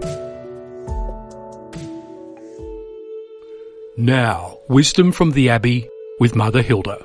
Now, 3.96 4.58
wisdom 4.68 5.12
from 5.12 5.30
the 5.30 5.50
Abbey 5.50 5.88
with 6.18 6.34
Mother 6.34 6.62
Hilda. 6.62 7.00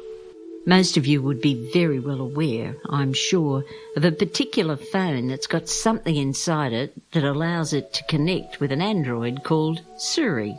Most 0.65 0.97
of 0.97 1.05
you 1.05 1.21
would 1.21 1.39
be 1.39 1.69
very 1.71 1.99
well 1.99 2.19
aware, 2.19 2.75
I'm 2.89 3.13
sure, 3.13 3.63
of 3.95 4.05
a 4.05 4.11
particular 4.11 4.75
phone 4.75 5.27
that's 5.27 5.45
got 5.45 5.69
something 5.69 6.15
inside 6.15 6.73
it 6.73 6.91
that 7.11 7.23
allows 7.23 7.73
it 7.73 7.93
to 7.93 8.03
connect 8.05 8.59
with 8.59 8.71
an 8.71 8.81
Android 8.81 9.43
called 9.43 9.81
Siri. 9.97 10.57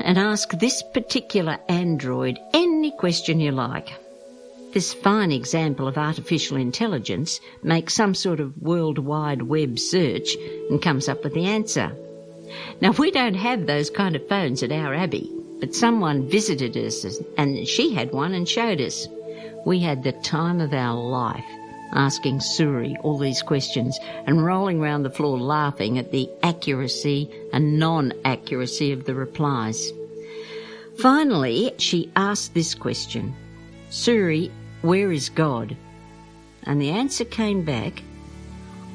And 0.00 0.18
ask 0.18 0.50
this 0.50 0.82
particular 0.92 1.58
Android 1.70 2.38
any 2.52 2.90
question 2.90 3.40
you 3.40 3.52
like. 3.52 4.01
This 4.72 4.94
fine 4.94 5.32
example 5.32 5.86
of 5.86 5.98
artificial 5.98 6.56
intelligence 6.56 7.42
makes 7.62 7.92
some 7.92 8.14
sort 8.14 8.40
of 8.40 8.56
World 8.56 8.98
Wide 8.98 9.42
Web 9.42 9.78
search 9.78 10.34
and 10.70 10.80
comes 10.80 11.10
up 11.10 11.22
with 11.22 11.34
the 11.34 11.44
answer. 11.44 11.94
Now, 12.80 12.92
we 12.92 13.10
don't 13.10 13.34
have 13.34 13.66
those 13.66 13.90
kind 13.90 14.16
of 14.16 14.26
phones 14.28 14.62
at 14.62 14.72
our 14.72 14.94
Abbey, 14.94 15.30
but 15.60 15.74
someone 15.74 16.26
visited 16.26 16.74
us 16.74 17.04
and 17.36 17.68
she 17.68 17.92
had 17.92 18.12
one 18.12 18.32
and 18.32 18.48
showed 18.48 18.80
us. 18.80 19.06
We 19.66 19.78
had 19.78 20.04
the 20.04 20.12
time 20.12 20.60
of 20.62 20.72
our 20.72 20.98
life 20.98 21.44
asking 21.92 22.40
Siri 22.40 22.96
all 23.02 23.18
these 23.18 23.42
questions 23.42 23.98
and 24.26 24.42
rolling 24.42 24.80
round 24.80 25.04
the 25.04 25.10
floor 25.10 25.38
laughing 25.38 25.98
at 25.98 26.12
the 26.12 26.30
accuracy 26.42 27.30
and 27.52 27.78
non-accuracy 27.78 28.92
of 28.92 29.04
the 29.04 29.14
replies. 29.14 29.92
Finally, 30.96 31.74
she 31.76 32.10
asked 32.16 32.54
this 32.54 32.74
question. 32.74 33.34
Siri, 33.90 34.50
where 34.82 35.10
is 35.12 35.28
God? 35.28 35.76
And 36.64 36.80
the 36.80 36.90
answer 36.90 37.24
came 37.24 37.64
back, 37.64 38.02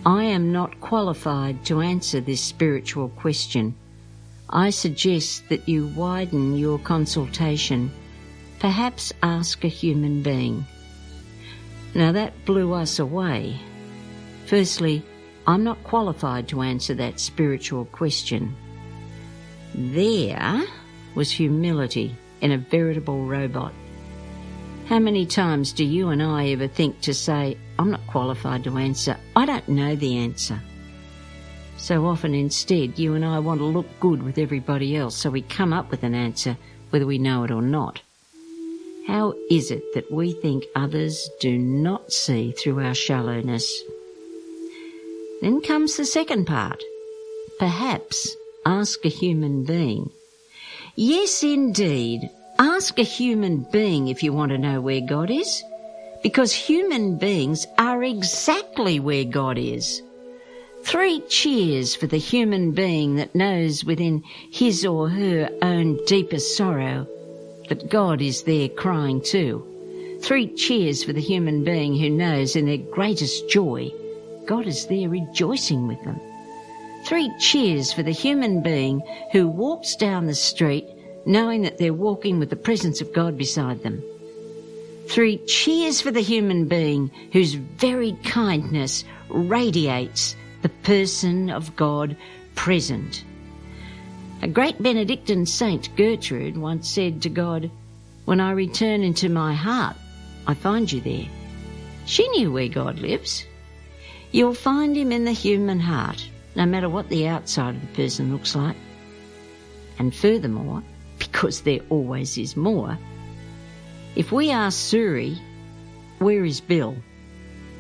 I 0.05 0.23
am 0.23 0.51
not 0.51 0.79
qualified 0.79 1.65
to 1.65 1.81
answer 1.81 2.21
this 2.21 2.41
spiritual 2.41 3.09
question. 3.09 3.75
I 4.49 4.69
suggest 4.69 5.49
that 5.49 5.67
you 5.67 5.87
widen 5.87 6.57
your 6.57 6.79
consultation. 6.79 7.91
Perhaps 8.59 9.11
ask 9.21 9.63
a 9.63 9.67
human 9.67 10.21
being. 10.21 10.65
Now 11.93 12.11
that 12.13 12.45
blew 12.45 12.73
us 12.73 12.99
away. 12.99 13.59
Firstly, 14.45 15.03
I'm 15.45 15.63
not 15.63 15.83
qualified 15.83 16.47
to 16.49 16.61
answer 16.61 16.93
that 16.95 17.19
spiritual 17.19 17.85
question. 17.85 18.55
There 19.73 20.63
was 21.15 21.31
humility 21.31 22.15
in 22.41 22.51
a 22.51 22.57
veritable 22.57 23.25
robot. 23.25 23.73
How 24.87 24.99
many 24.99 25.25
times 25.25 25.73
do 25.73 25.83
you 25.83 26.07
and 26.09 26.23
I 26.23 26.47
ever 26.47 26.69
think 26.69 27.01
to 27.01 27.13
say, 27.13 27.57
I'm 27.77 27.91
not 27.91 28.07
qualified 28.07 28.63
to 28.63 28.77
answer, 28.77 29.17
I 29.35 29.45
don't 29.45 29.67
know 29.67 29.97
the 29.97 30.17
answer? 30.17 30.61
So 31.75 32.05
often 32.05 32.33
instead, 32.33 32.97
you 32.97 33.13
and 33.13 33.25
I 33.25 33.39
want 33.39 33.59
to 33.59 33.65
look 33.65 33.87
good 33.99 34.23
with 34.23 34.37
everybody 34.37 34.95
else, 34.95 35.17
so 35.17 35.29
we 35.29 35.41
come 35.41 35.73
up 35.73 35.91
with 35.91 36.03
an 36.03 36.15
answer 36.15 36.55
whether 36.91 37.05
we 37.05 37.17
know 37.17 37.43
it 37.43 37.51
or 37.51 37.61
not. 37.61 37.99
How 39.07 39.33
is 39.51 39.71
it 39.71 39.83
that 39.93 40.09
we 40.09 40.31
think 40.31 40.63
others 40.73 41.29
do 41.41 41.57
not 41.57 42.13
see 42.13 42.53
through 42.53 42.79
our 42.79 42.95
shallowness? 42.95 43.83
Then 45.41 45.61
comes 45.61 45.97
the 45.97 46.05
second 46.05 46.45
part. 46.45 46.81
Perhaps 47.59 48.37
ask 48.65 49.03
a 49.03 49.09
human 49.09 49.65
being. 49.65 50.11
Yes, 50.95 51.43
indeed. 51.43 52.29
Ask 52.59 52.97
a 52.99 53.03
human 53.03 53.67
being 53.71 54.07
if 54.07 54.23
you 54.23 54.33
want 54.33 54.51
to 54.51 54.57
know 54.57 54.81
where 54.81 55.01
God 55.01 55.29
is. 55.29 55.63
Because 56.23 56.53
human 56.53 57.17
beings 57.17 57.67
are 57.77 58.03
exactly 58.03 58.99
where 58.99 59.23
God 59.23 59.57
is. 59.57 60.01
Three 60.83 61.19
cheers 61.29 61.95
for 61.95 62.07
the 62.07 62.17
human 62.17 62.71
being 62.71 63.15
that 63.15 63.35
knows 63.35 63.83
within 63.83 64.23
his 64.51 64.85
or 64.85 65.09
her 65.09 65.49
own 65.61 66.03
deepest 66.05 66.57
sorrow 66.57 67.07
that 67.69 67.89
God 67.89 68.21
is 68.21 68.43
there 68.43 68.69
crying 68.69 69.21
too. 69.21 69.65
Three 70.21 70.47
cheers 70.55 71.03
for 71.03 71.13
the 71.13 71.21
human 71.21 71.63
being 71.63 71.95
who 71.95 72.09
knows 72.09 72.55
in 72.55 72.65
their 72.65 72.77
greatest 72.77 73.49
joy 73.49 73.91
God 74.47 74.65
is 74.65 74.87
there 74.87 75.09
rejoicing 75.09 75.87
with 75.87 76.01
them. 76.05 76.19
Three 77.05 77.29
cheers 77.37 77.91
for 77.91 78.01
the 78.01 78.11
human 78.11 78.63
being 78.63 79.01
who 79.33 79.47
walks 79.47 79.95
down 79.95 80.25
the 80.25 80.35
street 80.35 80.85
knowing 81.27 81.63
that 81.63 81.77
they're 81.77 81.93
walking 81.93 82.39
with 82.39 82.49
the 82.49 82.55
presence 82.55 83.01
of 83.01 83.13
God 83.13 83.37
beside 83.37 83.83
them. 83.83 84.01
Three 85.07 85.37
cheers 85.45 85.99
for 85.99 86.09
the 86.09 86.21
human 86.21 86.67
being 86.67 87.11
whose 87.33 87.53
very 87.53 88.13
kindness 88.23 89.03
radiates 89.29 90.37
the 90.61 90.69
person 90.69 91.49
of 91.49 91.75
God 91.75 92.15
present. 92.55 93.25
A 94.41 94.47
great 94.47 94.81
Benedictine 94.81 95.45
saint, 95.45 95.93
Gertrude, 95.97 96.57
once 96.57 96.87
said 96.87 97.21
to 97.23 97.29
God, 97.29 97.69
When 98.23 98.39
I 98.39 98.51
return 98.51 99.01
into 99.01 99.27
my 99.27 99.53
heart, 99.53 99.97
I 100.47 100.53
find 100.53 100.89
you 100.89 101.01
there. 101.01 101.27
She 102.05 102.27
knew 102.29 102.53
where 102.53 102.69
God 102.69 102.99
lives. 102.99 103.45
You'll 104.31 104.53
find 104.53 104.95
him 104.95 105.11
in 105.11 105.25
the 105.25 105.31
human 105.33 105.81
heart, 105.81 106.25
no 106.55 106.65
matter 106.65 106.87
what 106.87 107.09
the 107.09 107.27
outside 107.27 107.75
of 107.75 107.81
the 107.81 108.03
person 108.03 108.31
looks 108.31 108.55
like. 108.55 108.77
And 109.99 110.15
furthermore, 110.15 110.83
because 111.19 111.61
there 111.61 111.79
always 111.89 112.37
is 112.37 112.55
more, 112.55 112.97
if 114.15 114.31
we 114.31 114.49
ask 114.49 114.77
Siri, 114.79 115.37
where 116.19 116.43
is 116.43 116.59
Bill? 116.59 116.95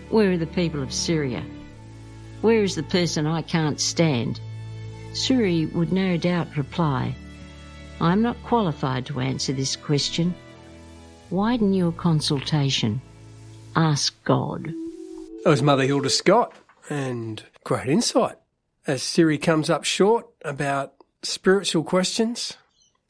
Where 0.09 0.31
are 0.31 0.37
the 0.37 0.45
people 0.45 0.83
of 0.83 0.93
Syria? 0.93 1.43
Where 2.41 2.63
is 2.63 2.75
the 2.75 2.83
person 2.83 3.25
I 3.25 3.41
can't 3.41 3.79
stand? 3.79 4.39
Siri 5.13 5.65
would 5.65 5.91
no 5.91 6.17
doubt 6.17 6.55
reply, 6.55 7.15
I'm 7.99 8.21
not 8.21 8.41
qualified 8.43 9.07
to 9.07 9.19
answer 9.19 9.53
this 9.53 9.75
question. 9.75 10.35
Widen 11.31 11.73
your 11.73 11.91
consultation. 11.91 13.01
Ask 13.75 14.23
God. 14.23 14.71
That 15.43 15.49
was 15.49 15.63
Mother 15.63 15.83
Hilda 15.83 16.09
Scott, 16.09 16.53
and 16.89 17.43
great 17.63 17.89
insight. 17.89 18.35
As 18.85 19.01
Siri 19.01 19.37
comes 19.37 19.69
up 19.69 19.83
short 19.83 20.27
about 20.43 20.93
spiritual 21.23 21.83
questions, 21.83 22.57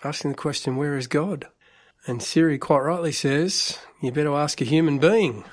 asking 0.03 0.31
the 0.31 0.37
question, 0.37 0.75
Where 0.75 0.97
is 0.97 1.07
God? 1.07 1.47
And 2.05 2.21
Siri 2.21 2.57
quite 2.57 2.79
rightly 2.79 3.11
says, 3.11 3.77
You 4.01 4.11
better 4.11 4.33
ask 4.33 4.61
a 4.61 4.65
human 4.65 4.99
being. 4.99 5.43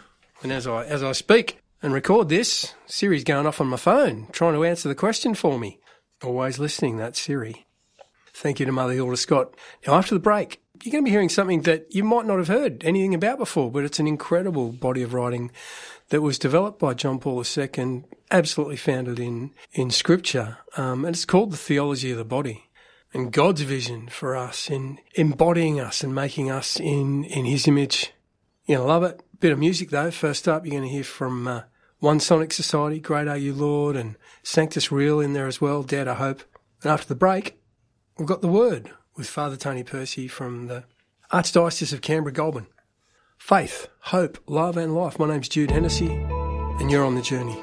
And 0.43 0.53
as 0.53 0.67
I, 0.67 0.85
as 0.85 1.03
I 1.03 1.13
speak 1.13 1.59
and 1.83 1.93
record 1.93 2.29
this, 2.29 2.75
Siri's 2.87 3.25
going 3.25 3.47
off 3.47 3.61
on 3.61 3.69
my 3.69 3.77
phone, 3.77 4.29
trying 4.33 4.55
to 4.55 4.65
answer 4.65 4.89
the 4.89 4.95
question 4.95 5.35
for 5.35 5.59
me. 5.59 5.81
Always 6.23 6.59
listening, 6.59 6.97
that's 6.97 7.21
Siri. 7.21 7.67
Thank 8.33 8.61
you 8.61 8.67
to 8.67 8.73
Mother 8.73 8.93
Hilda 8.93 9.17
Scott. 9.17 9.55
Now, 9.87 9.95
after 9.95 10.15
the 10.15 10.21
break, 10.21 10.61
you're 10.83 10.93
going 10.93 11.05
to 11.05 11.09
be 11.09 11.13
hearing 11.13 11.29
something 11.29 11.63
that 11.63 11.95
you 11.95 12.03
might 12.03 12.27
not 12.27 12.39
have 12.39 12.49
heard 12.49 12.85
anything 12.85 13.15
about 13.15 13.39
before, 13.39 13.71
but 13.71 13.85
it's 13.85 14.01
an 14.01 14.09
incredible 14.09 14.73
body 14.73 15.03
of 15.03 15.15
writing 15.15 15.51
that 16.09 16.21
was 16.21 16.39
developed 16.39 16.79
by 16.79 16.95
John 16.95 17.19
Paul 17.19 17.45
II, 17.45 18.05
absolutely 18.31 18.77
founded 18.77 19.19
in, 19.21 19.53
in 19.73 19.91
Scripture. 19.91 20.59
Um, 20.77 21.05
and 21.05 21.15
it's 21.15 21.25
called 21.25 21.53
The 21.53 21.57
Theology 21.57 22.11
of 22.11 22.19
the 22.19 22.25
Body. 22.25 22.64
And 23.15 23.33
God's 23.33 23.61
vision 23.61 24.09
for 24.09 24.35
us 24.35 24.69
in 24.69 24.99
embodying 25.15 25.79
us 25.79 26.03
and 26.03 26.13
making 26.13 26.51
us 26.51 26.81
in, 26.81 27.23
in 27.25 27.45
His 27.45 27.69
image. 27.69 28.13
You're 28.67 28.79
going 28.79 28.89
to 28.89 28.93
love 28.93 29.03
it. 29.05 29.23
Bit 29.39 29.53
of 29.53 29.59
music 29.59 29.91
though. 29.91 30.11
First 30.11 30.49
up, 30.49 30.67
you're 30.67 30.73
going 30.73 30.83
to 30.83 30.89
hear 30.89 31.05
from 31.05 31.47
uh, 31.47 31.63
One 32.01 32.19
Sonic 32.19 32.53
Society, 32.53 32.99
Great 32.99 33.29
Are 33.29 33.37
You 33.37 33.55
Lord, 33.55 33.95
and 33.95 34.17
Sanctus 34.43 34.91
Real 34.91 35.21
in 35.21 35.33
there 35.33 35.47
as 35.47 35.61
well, 35.61 35.85
Dare 35.85 36.07
to 36.07 36.15
Hope. 36.15 36.43
And 36.83 36.91
after 36.91 37.07
the 37.07 37.15
break, 37.15 37.57
we've 38.19 38.27
got 38.27 38.43
the 38.43 38.49
Word 38.49 38.91
with 39.17 39.29
Father 39.29 39.57
Tony 39.57 39.85
Percy 39.85 40.27
from 40.27 40.67
the 40.67 40.85
Archdiocese 41.33 41.93
of 41.93 42.01
Canberra 42.01 42.33
Goulburn. 42.33 42.67
Faith, 43.39 43.89
hope, 44.01 44.39
love, 44.47 44.77
and 44.77 44.95
life. 44.95 45.19
My 45.19 45.29
name's 45.29 45.49
Jude 45.49 45.71
Hennessy, 45.71 46.11
and 46.11 46.91
you're 46.91 47.05
on 47.05 47.15
the 47.15 47.23
journey. 47.23 47.63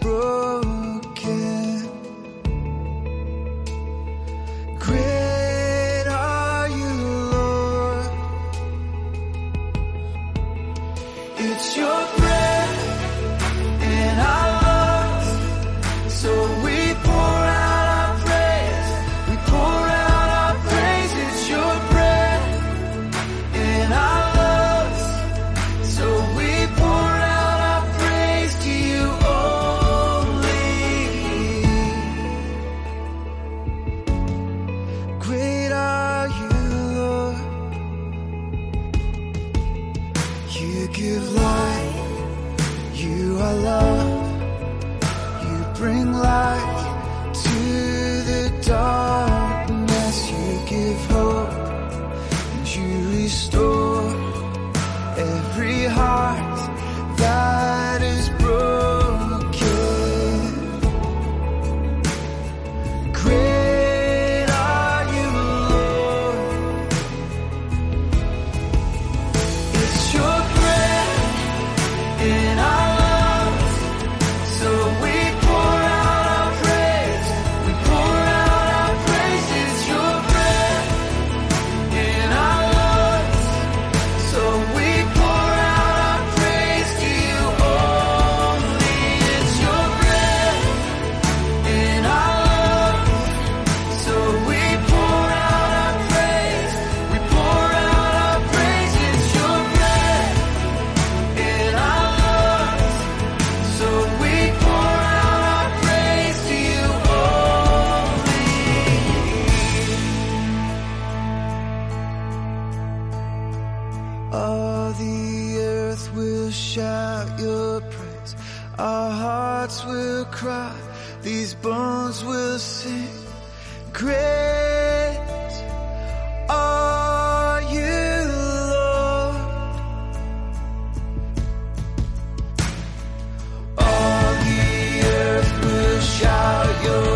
your 136.83 137.10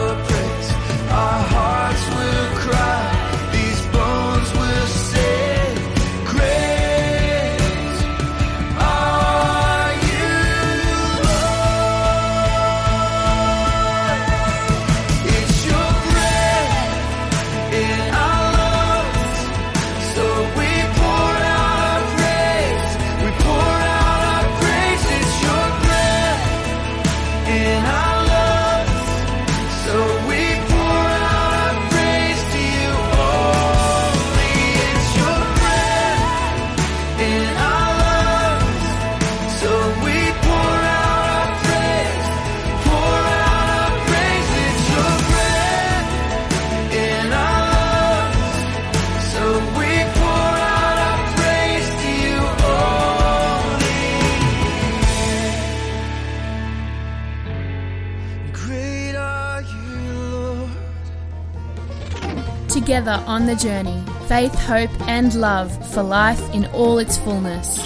together 63.06 63.24
on 63.28 63.46
the 63.46 63.56
journey 63.56 64.04
faith, 64.28 64.56
hope, 64.56 64.90
and 65.08 65.36
love 65.36 65.70
for 65.94 66.02
life 66.02 66.42
in 66.54 66.66
all 66.68 66.98
its 66.98 67.18
fullness. 67.18 67.78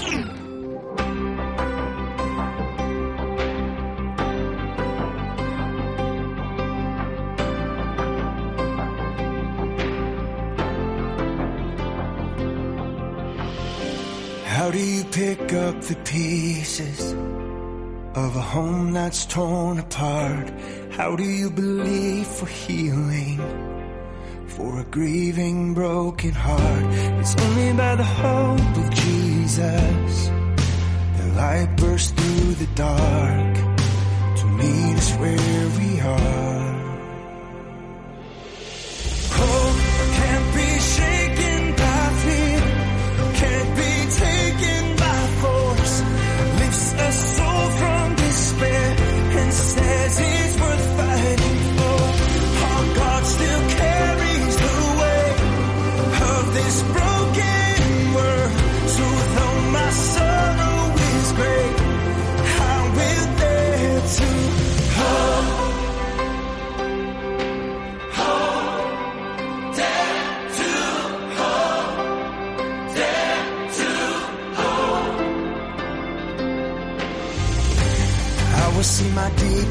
How 14.46 14.72
do 14.72 14.80
you 14.80 15.04
pick 15.06 15.54
up 15.54 15.82
the 15.82 15.98
pieces 16.06 17.12
of 18.16 18.36
a 18.38 18.42
home 18.42 18.94
that's 18.94 19.26
torn 19.26 19.80
apart? 19.80 20.50
How 20.92 21.18
do 21.18 21.24
you 21.24 21.50
believe 21.50 22.28
for 22.28 22.46
healing 22.46 23.40
for 24.60 24.80
a 24.82 24.84
grieving, 24.84 25.74
broken 25.74 26.32
heart? 26.32 26.86
It's 27.20 27.34
only 27.46 27.72
by 27.74 27.96
the 27.96 28.04
hope 28.04 28.76
of 28.84 28.88
Jesus 29.04 30.28
that 31.16 31.30
light 31.36 31.70
bursts 31.78 32.12
through 32.12 32.54
the 32.64 32.70
dark 32.76 33.56
to 34.40 34.46
meet 34.60 34.96
us 34.98 35.12
where 35.22 35.68
we 35.80 36.02
are. 36.02 36.69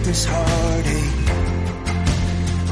Deepest 0.09 0.29
heartache 0.31 1.27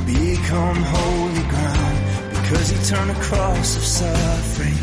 become 0.07 0.79
holy 0.97 1.45
ground 1.53 1.99
because 2.31 2.71
he 2.71 2.79
turned 2.89 3.11
a 3.11 3.21
cross 3.29 3.77
of 3.77 3.85
suffering 3.85 4.81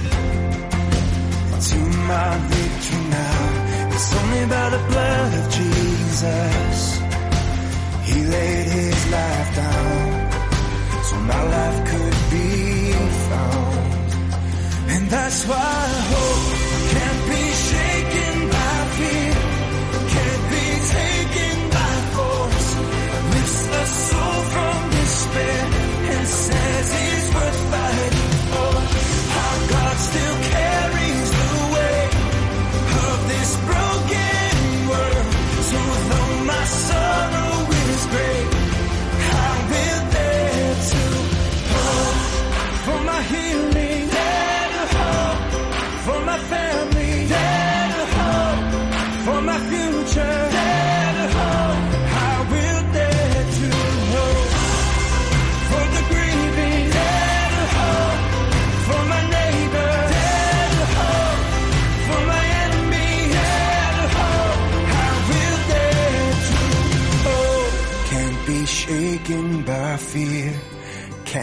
to 1.70 1.80
my 2.12 2.38
victory 2.54 3.04
now. 3.10 3.89
It's 3.94 4.10
only 4.22 4.46
by 4.46 4.70
the 4.70 4.82
blood 4.89 5.34
of 5.39 5.46
Jesus. 5.58 7.00
He 8.04 8.18
laid 8.36 8.66
his 8.80 9.12
life 9.12 9.56
down 9.56 10.32
so 11.08 11.16
my 11.32 11.44
life 11.56 11.80
could 11.89 12.18
be 12.34 12.94
found. 13.30 14.10
And 14.94 15.10
that's 15.10 15.48
why 15.48 15.56
I 15.58 16.02
hope 16.12 16.62
and 25.36 26.28
says 26.28 26.93
it's 26.93 27.34
worth 27.34 27.72
fighting 27.72 27.83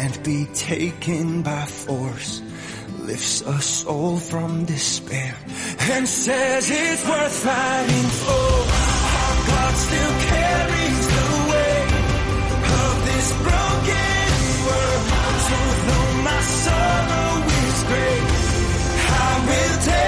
can't 0.01 0.25
be 0.25 0.47
taken 0.55 1.43
by 1.43 1.65
force 1.67 2.41
lifts 3.01 3.43
a 3.43 3.61
soul 3.61 4.17
from 4.17 4.65
despair 4.65 5.35
and 5.93 6.09
says 6.09 6.71
it's 6.71 7.05
worth 7.07 7.37
fighting 7.45 8.09
for. 8.21 8.51
Our 9.21 9.37
God 9.51 9.75
still 9.87 10.15
carries 10.31 11.07
the 11.17 11.29
weight 11.51 11.93
of 12.81 12.95
this 13.09 13.29
broken 13.45 14.31
world. 14.67 15.05
So 15.49 15.59
though 15.89 16.13
my 16.29 16.41
sorrow 16.65 17.33
is 17.65 17.79
great, 17.91 18.25
I 19.05 19.33
will 19.49 19.77
dare 19.85 20.00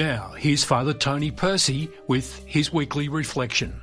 Now, 0.00 0.32
here's 0.38 0.64
Father 0.64 0.94
Tony 0.94 1.30
Percy 1.30 1.90
with 2.06 2.42
his 2.46 2.72
weekly 2.72 3.10
reflection. 3.10 3.82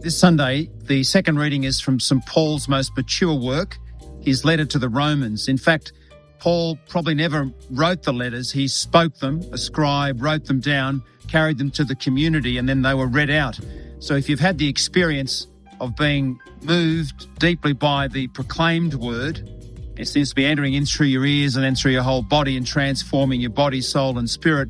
This 0.00 0.18
Sunday, 0.18 0.68
the 0.86 1.04
second 1.04 1.38
reading 1.38 1.62
is 1.62 1.78
from 1.78 2.00
St. 2.00 2.26
Paul's 2.26 2.66
most 2.66 2.96
mature 2.96 3.32
work, 3.32 3.78
his 4.20 4.44
letter 4.44 4.64
to 4.64 4.80
the 4.80 4.88
Romans. 4.88 5.46
In 5.46 5.56
fact, 5.56 5.92
Paul 6.40 6.80
probably 6.88 7.14
never 7.14 7.48
wrote 7.70 8.02
the 8.02 8.12
letters. 8.12 8.50
He 8.50 8.66
spoke 8.66 9.14
them, 9.18 9.40
a 9.52 9.56
scribe 9.56 10.20
wrote 10.20 10.46
them 10.46 10.58
down, 10.58 11.00
carried 11.28 11.58
them 11.58 11.70
to 11.70 11.84
the 11.84 11.94
community, 11.94 12.58
and 12.58 12.68
then 12.68 12.82
they 12.82 12.94
were 12.94 13.06
read 13.06 13.30
out. 13.30 13.60
So 14.00 14.16
if 14.16 14.28
you've 14.28 14.40
had 14.40 14.58
the 14.58 14.68
experience 14.68 15.46
of 15.80 15.94
being 15.94 16.40
moved 16.62 17.38
deeply 17.38 17.72
by 17.72 18.08
the 18.08 18.26
proclaimed 18.26 18.94
word, 18.94 19.48
it 19.96 20.08
seems 20.08 20.30
to 20.30 20.34
be 20.34 20.44
entering 20.44 20.74
in 20.74 20.86
through 20.86 21.06
your 21.06 21.24
ears 21.24 21.54
and 21.54 21.64
then 21.64 21.76
through 21.76 21.92
your 21.92 22.02
whole 22.02 22.22
body 22.22 22.56
and 22.56 22.66
transforming 22.66 23.40
your 23.40 23.50
body, 23.50 23.80
soul, 23.80 24.18
and 24.18 24.28
spirit. 24.28 24.68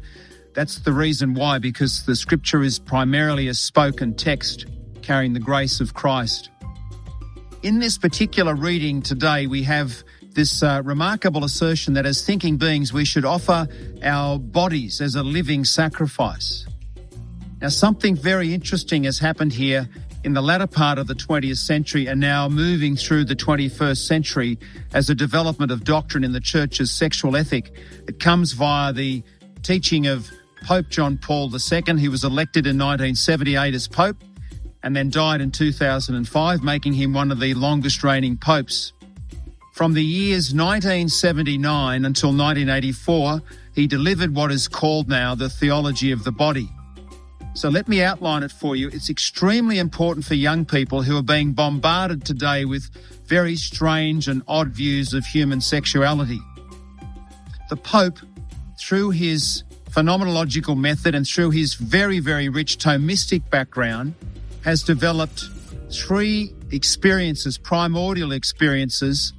That's 0.55 0.81
the 0.81 0.93
reason 0.93 1.35
why, 1.35 1.59
because 1.59 2.05
the 2.05 2.15
scripture 2.15 2.62
is 2.62 2.79
primarily 2.79 3.49
a 3.49 3.55
spoken 3.55 4.15
text 4.15 4.67
carrying 5.01 5.33
the 5.33 5.41
grace 5.41 5.81
of 5.81 5.95
Christ. 5.95 6.51
In 7.62 7.79
this 7.79 7.97
particular 7.97 8.55
reading 8.55 9.01
today, 9.01 9.47
we 9.47 9.62
have 9.62 10.03
this 10.35 10.62
uh, 10.62 10.83
remarkable 10.85 11.45
assertion 11.45 11.95
that 11.95 12.05
as 12.05 12.25
thinking 12.25 12.57
beings, 12.57 12.93
we 12.93 13.05
should 13.05 13.25
offer 13.25 13.67
our 14.03 14.38
bodies 14.38 15.01
as 15.01 15.15
a 15.15 15.23
living 15.23 15.65
sacrifice. 15.65 16.67
Now, 17.61 17.69
something 17.69 18.15
very 18.15 18.53
interesting 18.53 19.05
has 19.05 19.19
happened 19.19 19.53
here 19.53 19.88
in 20.25 20.35
the 20.35 20.43
latter 20.43 20.67
part 20.67 20.99
of 20.99 21.07
the 21.07 21.15
20th 21.15 21.59
century 21.59 22.07
and 22.07 22.21
now 22.21 22.49
moving 22.49 22.97
through 22.97 23.25
the 23.25 23.37
21st 23.37 24.07
century 24.07 24.59
as 24.93 25.09
a 25.09 25.15
development 25.15 25.73
of 25.73 25.85
doctrine 25.85 26.25
in 26.25 26.33
the 26.33 26.41
church's 26.41 26.91
sexual 26.91 27.37
ethic. 27.37 27.73
It 28.07 28.21
comes 28.21 28.53
via 28.53 28.93
the 28.93 29.23
teaching 29.62 30.07
of 30.07 30.31
Pope 30.62 30.88
John 30.88 31.18
Paul 31.18 31.51
II. 31.53 31.98
He 31.98 32.09
was 32.09 32.25
elected 32.25 32.66
in 32.66 32.77
1978 32.79 33.75
as 33.75 33.88
Pope 33.88 34.16
and 34.83 34.96
then 34.96 35.11
died 35.11 35.40
in 35.40 35.51
2005, 35.51 36.62
making 36.62 36.94
him 36.94 37.12
one 37.12 37.31
of 37.31 37.40
the 37.40 37.55
longest 37.55 38.03
reigning 38.03 38.37
popes. 38.37 38.92
From 39.72 39.94
the 39.94 40.05
years 40.05 40.55
1979 40.55 42.05
until 42.05 42.31
1984, 42.31 43.40
he 43.75 43.87
delivered 43.87 44.35
what 44.35 44.53
is 44.53 44.68
called 44.68 45.09
now 45.09 45.35
the 45.35 45.48
theology 45.48 46.12
of 46.12 46.25
the 46.25 46.33
body. 46.33 46.68
So 47.55 47.68
let 47.68 47.88
me 47.88 48.03
outline 48.03 48.42
it 48.42 48.53
for 48.53 48.77
you. 48.77 48.88
It's 48.88 49.11
extremely 49.11 49.79
important 49.79 50.25
for 50.25 50.35
young 50.35 50.64
people 50.64 51.03
who 51.03 51.16
are 51.16 51.22
being 51.22 51.53
bombarded 51.53 52.25
today 52.25 52.64
with 52.64 52.90
very 53.27 53.57
strange 53.57 54.29
and 54.29 54.42
odd 54.48 54.68
views 54.68 55.14
of 55.14 55.25
human 55.27 55.61
sexuality. 55.61 56.40
the 57.68 57.77
Pope, 57.77 58.18
through 58.79 59.11
his 59.11 59.64
phenomenological 59.94 60.76
method 60.76 61.14
and 61.14 61.26
through 61.26 61.50
his 61.50 61.74
very, 61.74 62.18
very 62.18 62.48
rich 62.48 62.78
Thomistic 62.78 63.48
background, 63.50 64.14
has 64.64 64.83
developed 64.83 65.44
three 65.90 66.55
experiences, 66.70 67.59
primordial 67.59 68.33
experiences, 68.33 69.33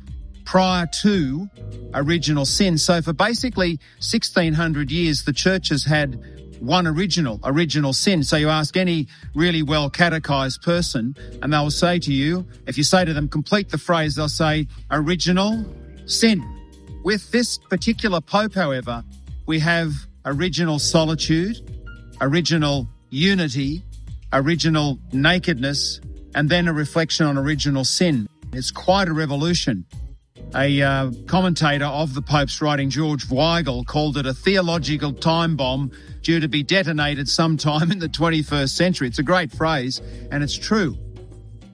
prior 0.45 0.85
to 1.01 1.49
original 1.93 2.45
sin. 2.45 2.77
So 2.77 3.01
for 3.01 3.13
basically 3.13 3.79
1600 3.99 4.91
years, 4.91 5.23
the 5.23 5.33
church 5.33 5.69
has 5.69 5.85
had 5.85 6.19
one 6.59 6.87
original, 6.87 7.39
original 7.43 7.93
sin. 7.93 8.23
So 8.23 8.37
you 8.37 8.49
ask 8.49 8.77
any 8.77 9.07
really 9.33 9.63
well 9.63 9.89
catechized 9.89 10.61
person 10.61 11.15
and 11.41 11.51
they'll 11.51 11.71
say 11.71 11.99
to 11.99 12.13
you, 12.13 12.45
if 12.67 12.77
you 12.77 12.83
say 12.83 13.03
to 13.05 13.13
them, 13.13 13.27
complete 13.27 13.69
the 13.69 13.77
phrase, 13.77 14.15
they'll 14.15 14.29
say 14.29 14.67
original 14.91 15.65
sin. 16.05 16.41
With 17.03 17.31
this 17.31 17.57
particular 17.57 18.21
Pope, 18.21 18.53
however, 18.53 19.03
we 19.45 19.59
have 19.59 19.91
original 20.25 20.79
solitude, 20.79 21.57
original 22.21 22.87
unity, 23.09 23.83
original 24.31 24.99
nakedness, 25.11 25.99
and 26.35 26.49
then 26.49 26.67
a 26.67 26.73
reflection 26.73 27.25
on 27.25 27.37
original 27.37 27.83
sin. 27.83 28.27
It's 28.53 28.71
quite 28.71 29.07
a 29.07 29.13
revolution. 29.13 29.85
A 30.55 30.81
uh, 30.81 31.11
commentator 31.25 31.85
of 31.85 32.13
the 32.13 32.21
Pope's 32.21 32.61
writing, 32.61 32.89
George 32.89 33.27
Weigel, 33.27 33.85
called 33.85 34.17
it 34.17 34.25
a 34.25 34.33
theological 34.33 35.11
time 35.11 35.55
bomb 35.55 35.91
due 36.21 36.39
to 36.39 36.47
be 36.47 36.61
detonated 36.61 37.27
sometime 37.27 37.91
in 37.91 37.99
the 37.99 38.09
21st 38.09 38.69
century. 38.69 39.07
It's 39.07 39.19
a 39.19 39.23
great 39.23 39.51
phrase, 39.51 40.01
and 40.31 40.43
it's 40.43 40.55
true. 40.55 40.97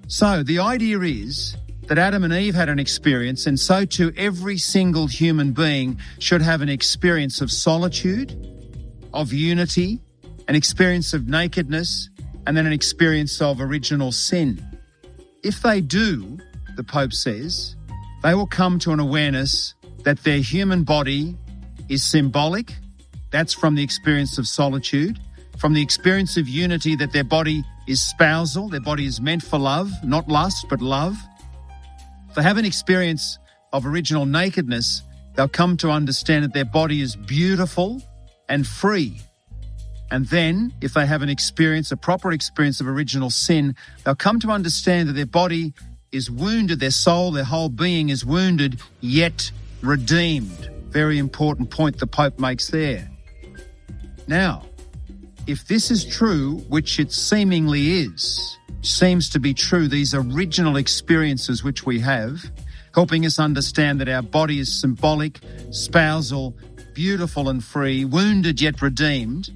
So 0.07 0.43
the 0.43 0.59
idea 0.59 0.99
is 1.01 1.55
that 1.89 1.97
Adam 1.97 2.23
and 2.23 2.31
Eve 2.31 2.53
had 2.53 2.69
an 2.69 2.77
experience, 2.77 3.47
and 3.47 3.59
so 3.59 3.83
too 3.83 4.13
every 4.15 4.59
single 4.59 5.07
human 5.07 5.53
being 5.53 5.99
should 6.19 6.41
have 6.41 6.61
an 6.61 6.69
experience 6.69 7.41
of 7.41 7.51
solitude, 7.51 8.31
of 9.11 9.33
unity, 9.33 9.99
an 10.47 10.53
experience 10.53 11.15
of 11.15 11.27
nakedness, 11.27 12.11
and 12.45 12.55
then 12.55 12.67
an 12.67 12.73
experience 12.73 13.41
of 13.41 13.59
original 13.59 14.11
sin. 14.11 14.63
If 15.43 15.63
they 15.63 15.81
do, 15.81 16.37
the 16.75 16.83
Pope 16.83 17.11
says, 17.11 17.75
they 18.21 18.35
will 18.35 18.47
come 18.47 18.77
to 18.79 18.91
an 18.91 18.99
awareness 18.99 19.73
that 20.03 20.23
their 20.23 20.39
human 20.39 20.83
body 20.83 21.35
is 21.89 22.03
symbolic. 22.03 22.71
That's 23.31 23.53
from 23.55 23.73
the 23.73 23.83
experience 23.83 24.37
of 24.37 24.47
solitude, 24.47 25.19
from 25.57 25.73
the 25.73 25.81
experience 25.81 26.37
of 26.37 26.47
unity 26.47 26.95
that 26.97 27.13
their 27.13 27.23
body 27.23 27.63
is 27.87 27.99
spousal, 27.99 28.69
their 28.69 28.79
body 28.79 29.07
is 29.07 29.19
meant 29.19 29.41
for 29.41 29.57
love, 29.57 29.91
not 30.03 30.27
lust, 30.27 30.67
but 30.69 30.81
love. 30.81 31.17
If 32.29 32.35
they 32.35 32.43
have 32.43 32.57
an 32.57 32.65
experience 32.65 33.39
of 33.73 33.85
original 33.85 34.25
nakedness, 34.25 35.01
they'll 35.35 35.47
come 35.47 35.77
to 35.77 35.89
understand 35.89 36.43
that 36.43 36.53
their 36.53 36.65
body 36.65 37.01
is 37.01 37.15
beautiful 37.15 38.01
and 38.47 38.65
free. 38.65 39.19
And 40.11 40.25
then, 40.27 40.73
if 40.81 40.93
they 40.93 41.05
have 41.05 41.21
an 41.21 41.29
experience, 41.29 41.91
a 41.91 41.97
proper 41.97 42.31
experience 42.31 42.81
of 42.81 42.87
original 42.87 43.29
sin, 43.29 43.75
they'll 44.03 44.15
come 44.15 44.39
to 44.41 44.49
understand 44.49 45.09
that 45.09 45.13
their 45.13 45.25
body 45.25 45.73
is 46.11 46.29
wounded, 46.29 46.79
their 46.79 46.91
soul, 46.91 47.31
their 47.31 47.43
whole 47.43 47.69
being 47.69 48.09
is 48.09 48.25
wounded, 48.25 48.79
yet 49.01 49.51
redeemed. 49.81 50.69
Very 50.89 51.19
important 51.19 51.69
point 51.69 51.99
the 51.99 52.07
Pope 52.07 52.39
makes 52.39 52.67
there. 52.69 53.09
Now, 54.27 54.65
if 55.49 55.65
this 55.65 55.89
is 55.89 56.05
true, 56.05 56.57
which 56.69 56.99
it 56.99 57.11
seemingly 57.11 58.01
is, 58.01 58.57
seems 58.81 59.29
to 59.29 59.39
be 59.39 59.53
true, 59.53 59.87
these 59.87 60.13
original 60.13 60.77
experiences 60.77 61.63
which 61.63 61.87
we 61.87 61.99
have, 61.99 62.51
helping 62.93 63.25
us 63.25 63.39
understand 63.39 63.99
that 63.99 64.07
our 64.07 64.21
body 64.21 64.59
is 64.59 64.79
symbolic, 64.79 65.39
spousal, 65.71 66.55
beautiful 66.93 67.49
and 67.49 67.63
free, 67.63 68.05
wounded 68.05 68.61
yet 68.61 68.79
redeemed, 68.79 69.49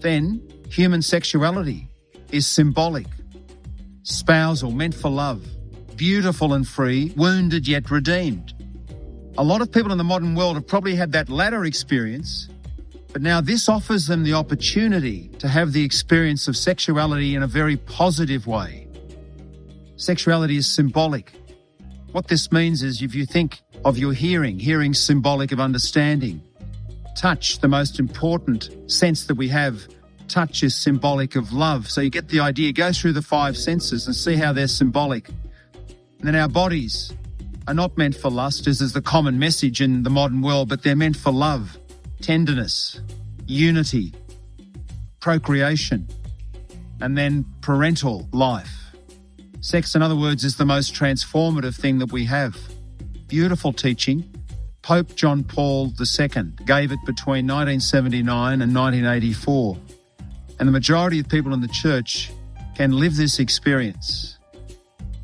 then 0.00 0.46
human 0.68 1.00
sexuality 1.00 1.88
is 2.30 2.46
symbolic, 2.46 3.06
spousal, 4.02 4.70
meant 4.70 4.94
for 4.94 5.10
love, 5.10 5.42
beautiful 5.96 6.52
and 6.52 6.68
free, 6.68 7.10
wounded 7.16 7.66
yet 7.66 7.90
redeemed. 7.90 8.52
A 9.38 9.44
lot 9.44 9.62
of 9.62 9.72
people 9.72 9.92
in 9.92 9.98
the 9.98 10.04
modern 10.04 10.34
world 10.34 10.56
have 10.56 10.66
probably 10.66 10.94
had 10.94 11.12
that 11.12 11.30
latter 11.30 11.64
experience, 11.64 12.50
but 13.12 13.22
now 13.22 13.40
this 13.40 13.68
offers 13.68 14.06
them 14.06 14.22
the 14.22 14.34
opportunity 14.34 15.28
to 15.38 15.48
have 15.48 15.72
the 15.72 15.84
experience 15.84 16.48
of 16.48 16.56
sexuality 16.56 17.34
in 17.34 17.42
a 17.42 17.46
very 17.46 17.76
positive 17.76 18.46
way. 18.46 18.86
Sexuality 19.96 20.56
is 20.56 20.66
symbolic. 20.66 21.32
What 22.12 22.28
this 22.28 22.50
means 22.50 22.82
is 22.82 23.02
if 23.02 23.14
you 23.14 23.26
think 23.26 23.60
of 23.84 23.98
your 23.98 24.12
hearing, 24.12 24.58
hearing 24.58 24.94
symbolic 24.94 25.52
of 25.52 25.60
understanding. 25.60 26.42
Touch, 27.16 27.58
the 27.58 27.68
most 27.68 27.98
important 27.98 28.70
sense 28.90 29.24
that 29.26 29.34
we 29.34 29.48
have, 29.48 29.86
touch 30.28 30.62
is 30.62 30.74
symbolic 30.74 31.36
of 31.36 31.52
love. 31.52 31.90
So 31.90 32.00
you 32.00 32.10
get 32.10 32.28
the 32.28 32.40
idea, 32.40 32.72
go 32.72 32.92
through 32.92 33.14
the 33.14 33.22
five 33.22 33.56
senses 33.56 34.06
and 34.06 34.14
see 34.14 34.36
how 34.36 34.52
they're 34.52 34.68
symbolic. 34.68 35.28
And 35.28 36.28
then 36.28 36.36
our 36.36 36.48
bodies 36.48 37.12
are 37.66 37.74
not 37.74 37.96
meant 37.96 38.14
for 38.14 38.30
lust, 38.30 38.66
as 38.66 38.80
is 38.80 38.92
the 38.92 39.02
common 39.02 39.38
message 39.38 39.80
in 39.80 40.02
the 40.02 40.10
modern 40.10 40.42
world, 40.42 40.68
but 40.68 40.82
they're 40.82 40.96
meant 40.96 41.16
for 41.16 41.32
love, 41.32 41.78
tenderness, 42.20 43.00
unity, 43.46 44.12
procreation, 45.20 46.06
and 47.00 47.16
then 47.16 47.44
parental 47.60 48.28
life. 48.32 48.70
Sex, 49.60 49.94
in 49.94 50.02
other 50.02 50.16
words, 50.16 50.44
is 50.44 50.56
the 50.56 50.64
most 50.64 50.94
transformative 50.94 51.74
thing 51.74 51.98
that 51.98 52.12
we 52.12 52.24
have. 52.24 52.56
Beautiful 53.28 53.72
teaching. 53.72 54.24
Pope 54.82 55.14
John 55.14 55.44
Paul 55.44 55.92
II 55.98 56.42
gave 56.64 56.92
it 56.92 56.98
between 57.04 57.46
1979 57.46 58.62
and 58.62 58.74
1984. 58.74 59.76
And 60.58 60.68
the 60.68 60.72
majority 60.72 61.20
of 61.20 61.28
people 61.28 61.52
in 61.52 61.60
the 61.60 61.68
church 61.68 62.30
can 62.74 62.92
live 62.92 63.16
this 63.16 63.38
experience 63.38 64.38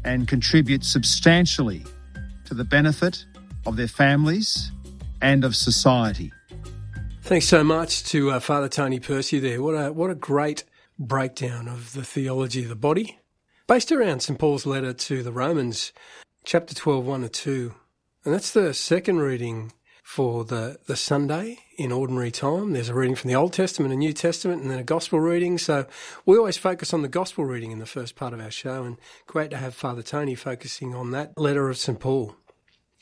and 0.04 0.28
contribute 0.28 0.84
substantially 0.84 1.84
to 2.44 2.54
the 2.54 2.64
benefit 2.64 3.24
of 3.66 3.76
their 3.76 3.88
families 3.88 4.70
and 5.22 5.44
of 5.44 5.56
society. 5.56 6.32
Thanks 7.26 7.48
so 7.48 7.64
much 7.64 8.04
to 8.04 8.30
uh, 8.30 8.38
Father 8.38 8.68
Tony 8.68 9.00
Percy 9.00 9.40
there. 9.40 9.60
What 9.60 9.72
a 9.72 9.92
what 9.92 10.10
a 10.10 10.14
great 10.14 10.62
breakdown 10.96 11.66
of 11.66 11.92
the 11.92 12.04
theology 12.04 12.62
of 12.62 12.68
the 12.68 12.76
body, 12.76 13.18
based 13.66 13.90
around 13.90 14.20
St 14.20 14.38
Paul's 14.38 14.64
letter 14.64 14.92
to 14.92 15.24
the 15.24 15.32
Romans, 15.32 15.92
chapter 16.44 16.72
12, 16.72 17.04
1 17.04 17.22
to 17.22 17.28
2. 17.28 17.74
And 18.24 18.32
that's 18.32 18.52
the 18.52 18.72
second 18.72 19.18
reading 19.18 19.72
for 20.04 20.44
the, 20.44 20.78
the 20.86 20.94
Sunday 20.94 21.58
in 21.76 21.90
ordinary 21.90 22.30
time. 22.30 22.74
There's 22.74 22.90
a 22.90 22.94
reading 22.94 23.16
from 23.16 23.26
the 23.26 23.34
Old 23.34 23.52
Testament, 23.52 23.92
a 23.92 23.96
New 23.96 24.12
Testament, 24.12 24.62
and 24.62 24.70
then 24.70 24.78
a 24.78 24.84
Gospel 24.84 25.18
reading. 25.18 25.58
So 25.58 25.86
we 26.26 26.38
always 26.38 26.56
focus 26.56 26.94
on 26.94 27.02
the 27.02 27.08
Gospel 27.08 27.44
reading 27.44 27.72
in 27.72 27.80
the 27.80 27.86
first 27.86 28.14
part 28.14 28.34
of 28.34 28.40
our 28.40 28.52
show, 28.52 28.84
and 28.84 28.98
great 29.26 29.50
to 29.50 29.56
have 29.56 29.74
Father 29.74 30.02
Tony 30.02 30.36
focusing 30.36 30.94
on 30.94 31.10
that 31.10 31.36
letter 31.36 31.68
of 31.68 31.76
St 31.76 31.98
Paul. 31.98 32.36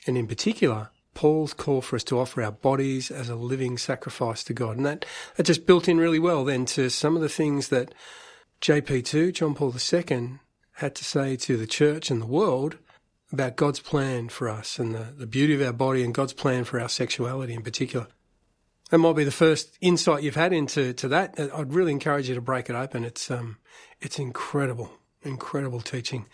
And 0.06 0.16
in 0.16 0.26
particular, 0.26 0.88
Paul's 1.14 1.54
call 1.54 1.80
for 1.80 1.96
us 1.96 2.04
to 2.04 2.18
offer 2.18 2.42
our 2.42 2.52
bodies 2.52 3.10
as 3.10 3.28
a 3.28 3.36
living 3.36 3.78
sacrifice 3.78 4.44
to 4.44 4.52
God. 4.52 4.76
And 4.76 4.86
that, 4.86 5.04
that 5.36 5.46
just 5.46 5.66
built 5.66 5.88
in 5.88 5.98
really 5.98 6.18
well 6.18 6.44
then 6.44 6.66
to 6.66 6.90
some 6.90 7.16
of 7.16 7.22
the 7.22 7.28
things 7.28 7.68
that 7.68 7.94
JP2, 8.60 9.32
John 9.32 9.54
Paul 9.54 9.74
II, 9.74 10.40
had 10.78 10.94
to 10.94 11.04
say 11.04 11.36
to 11.36 11.56
the 11.56 11.66
church 11.66 12.10
and 12.10 12.20
the 12.20 12.26
world 12.26 12.78
about 13.32 13.56
God's 13.56 13.80
plan 13.80 14.28
for 14.28 14.48
us 14.48 14.78
and 14.78 14.94
the, 14.94 15.08
the 15.16 15.26
beauty 15.26 15.54
of 15.54 15.62
our 15.62 15.72
body 15.72 16.02
and 16.02 16.14
God's 16.14 16.32
plan 16.32 16.64
for 16.64 16.80
our 16.80 16.88
sexuality 16.88 17.54
in 17.54 17.62
particular. 17.62 18.06
That 18.90 18.98
might 18.98 19.16
be 19.16 19.24
the 19.24 19.30
first 19.30 19.76
insight 19.80 20.22
you've 20.22 20.34
had 20.34 20.52
into 20.52 20.92
to 20.94 21.08
that. 21.08 21.38
I'd 21.38 21.72
really 21.72 21.92
encourage 21.92 22.28
you 22.28 22.34
to 22.34 22.40
break 22.40 22.68
it 22.68 22.76
open. 22.76 23.04
It's 23.04 23.30
um, 23.30 23.58
it's 24.00 24.18
incredible, 24.18 24.92
incredible 25.22 25.80
teaching, 25.80 26.26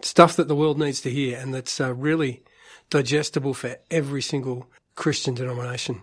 stuff 0.00 0.36
that 0.36 0.48
the 0.48 0.56
world 0.56 0.78
needs 0.78 1.00
to 1.02 1.10
hear, 1.10 1.38
and 1.38 1.52
that's 1.52 1.80
uh, 1.80 1.92
really 1.92 2.42
digestible 2.90 3.54
for 3.54 3.76
every 3.90 4.22
single 4.22 4.68
Christian 4.94 5.34
denomination. 5.34 6.02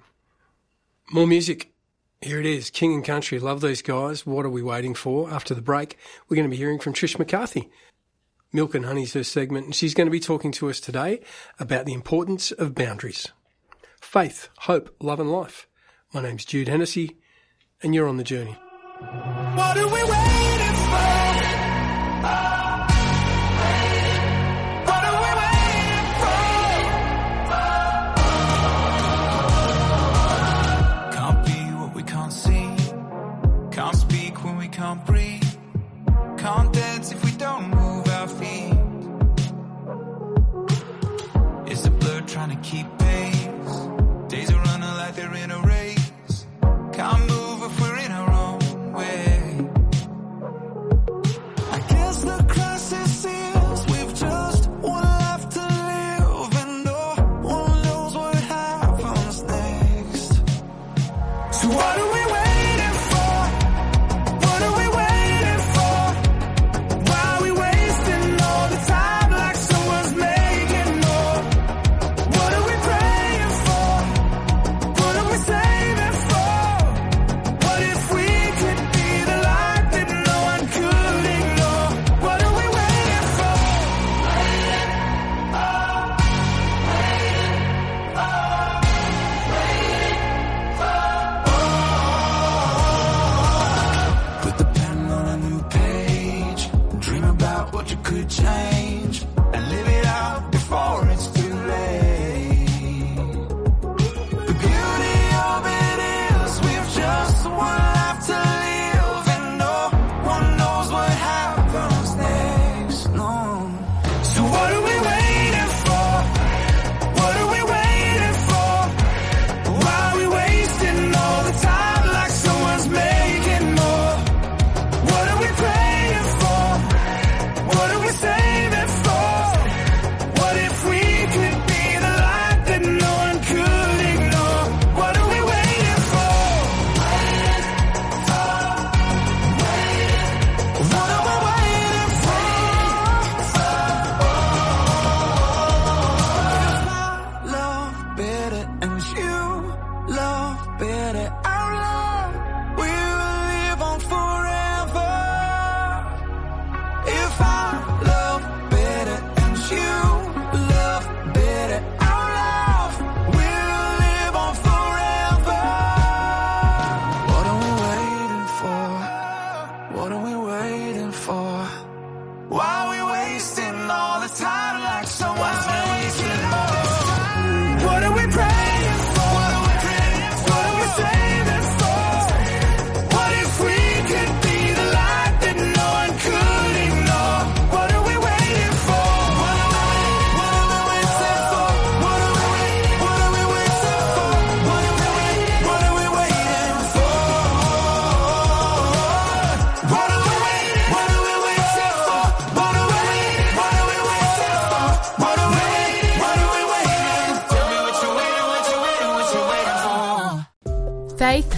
More 1.11 1.27
music. 1.27 1.73
Here 2.21 2.39
it 2.39 2.45
is, 2.45 2.69
King 2.69 2.93
and 2.93 3.03
Country. 3.03 3.37
Love 3.39 3.61
these 3.61 3.81
guys. 3.81 4.25
What 4.25 4.45
are 4.45 4.49
we 4.49 4.61
waiting 4.61 4.93
for? 4.93 5.29
After 5.29 5.53
the 5.53 5.61
break, 5.61 5.97
we're 6.27 6.35
going 6.35 6.47
to 6.47 6.51
be 6.51 6.57
hearing 6.57 6.79
from 6.79 6.93
Trish 6.93 7.19
McCarthy. 7.19 7.69
Milk 8.53 8.75
and 8.75 8.85
Honey's 8.85 9.13
her 9.13 9.23
segment, 9.23 9.65
and 9.65 9.75
she's 9.75 9.93
going 9.93 10.07
to 10.07 10.11
be 10.11 10.19
talking 10.19 10.51
to 10.53 10.69
us 10.69 10.79
today 10.79 11.21
about 11.59 11.85
the 11.85 11.93
importance 11.93 12.51
of 12.51 12.75
boundaries. 12.75 13.29
Faith, 13.99 14.47
hope, 14.59 14.95
love, 15.01 15.19
and 15.19 15.31
life. 15.31 15.67
My 16.13 16.21
name's 16.21 16.45
Jude 16.45 16.67
Hennessy, 16.67 17.17
and 17.81 17.95
you're 17.95 18.07
on 18.07 18.17
the 18.17 18.23
journey. 18.23 18.55
What 18.99 19.77
are 19.77 19.87
we 19.87 20.03
waiting 20.03 20.75
for? 20.75 20.82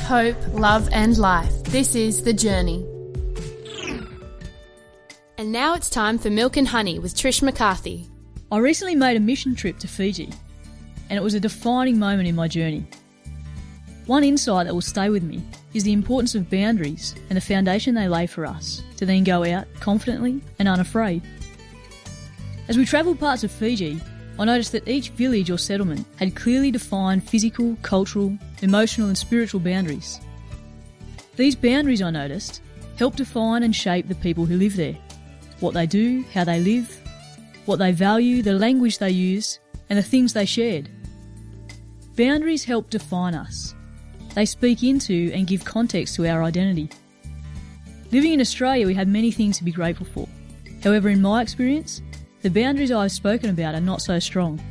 Hope, 0.05 0.37
love, 0.53 0.87
and 0.91 1.17
life. 1.17 1.51
This 1.63 1.95
is 1.95 2.21
The 2.21 2.31
Journey. 2.31 2.85
And 5.39 5.51
now 5.51 5.73
it's 5.73 5.89
time 5.89 6.19
for 6.19 6.29
Milk 6.29 6.57
and 6.57 6.67
Honey 6.67 6.99
with 6.99 7.15
Trish 7.15 7.41
McCarthy. 7.41 8.07
I 8.51 8.59
recently 8.59 8.93
made 8.93 9.17
a 9.17 9.19
mission 9.19 9.55
trip 9.55 9.79
to 9.79 9.87
Fiji, 9.87 10.29
and 11.09 11.17
it 11.17 11.23
was 11.23 11.33
a 11.33 11.39
defining 11.39 11.97
moment 11.97 12.27
in 12.27 12.35
my 12.35 12.47
journey. 12.47 12.85
One 14.05 14.23
insight 14.23 14.67
that 14.67 14.75
will 14.75 14.81
stay 14.81 15.09
with 15.09 15.23
me 15.23 15.41
is 15.73 15.83
the 15.83 15.93
importance 15.93 16.35
of 16.35 16.51
boundaries 16.51 17.15
and 17.29 17.35
the 17.35 17.41
foundation 17.41 17.95
they 17.95 18.07
lay 18.07 18.27
for 18.27 18.45
us 18.45 18.83
to 18.97 19.07
then 19.07 19.23
go 19.23 19.43
out 19.43 19.65
confidently 19.79 20.39
and 20.59 20.67
unafraid. 20.67 21.23
As 22.67 22.77
we 22.77 22.85
travelled 22.85 23.19
parts 23.19 23.43
of 23.43 23.49
Fiji, 23.51 23.99
I 24.37 24.45
noticed 24.45 24.73
that 24.73 24.87
each 24.87 25.09
village 25.09 25.49
or 25.49 25.57
settlement 25.57 26.05
had 26.17 26.35
clearly 26.35 26.71
defined 26.71 27.27
physical, 27.27 27.77
cultural, 27.81 28.37
emotional, 28.61 29.07
and 29.07 29.17
spiritual 29.17 29.61
boundaries. 29.61 30.19
These 31.37 31.55
boundaries, 31.55 32.01
I 32.01 32.11
noticed, 32.11 32.61
help 32.97 33.15
define 33.15 33.63
and 33.63 33.75
shape 33.75 34.07
the 34.07 34.15
people 34.15 34.45
who 34.45 34.57
live 34.57 34.75
there 34.75 34.97
what 35.61 35.73
they 35.73 35.85
do, 35.87 36.23
how 36.33 36.43
they 36.43 36.59
live, 36.59 36.99
what 37.65 37.79
they 37.79 37.93
value, 37.93 38.41
the 38.41 38.53
language 38.53 38.97
they 38.97 39.09
use, 39.09 39.59
and 39.89 39.97
the 39.97 40.03
things 40.03 40.33
they 40.33 40.45
shared. 40.45 40.89
Boundaries 42.17 42.65
help 42.65 42.89
define 42.89 43.33
us. 43.33 43.73
They 44.33 44.45
speak 44.45 44.83
into 44.83 45.31
and 45.33 45.47
give 45.47 45.63
context 45.63 46.15
to 46.15 46.27
our 46.27 46.43
identity. 46.43 46.89
Living 48.11 48.33
in 48.33 48.41
Australia, 48.41 48.85
we 48.85 48.93
have 48.95 49.07
many 49.07 49.31
things 49.31 49.57
to 49.57 49.63
be 49.63 49.71
grateful 49.71 50.05
for. 50.05 50.27
However, 50.83 51.09
in 51.09 51.21
my 51.21 51.41
experience, 51.41 52.01
the 52.45 52.51
boundaries 52.51 52.91
I've 52.91 53.11
spoken 53.11 53.49
about 53.49 53.73
are 53.73 53.81
not 53.81 54.03
so 54.03 54.19
strong. 54.19 54.61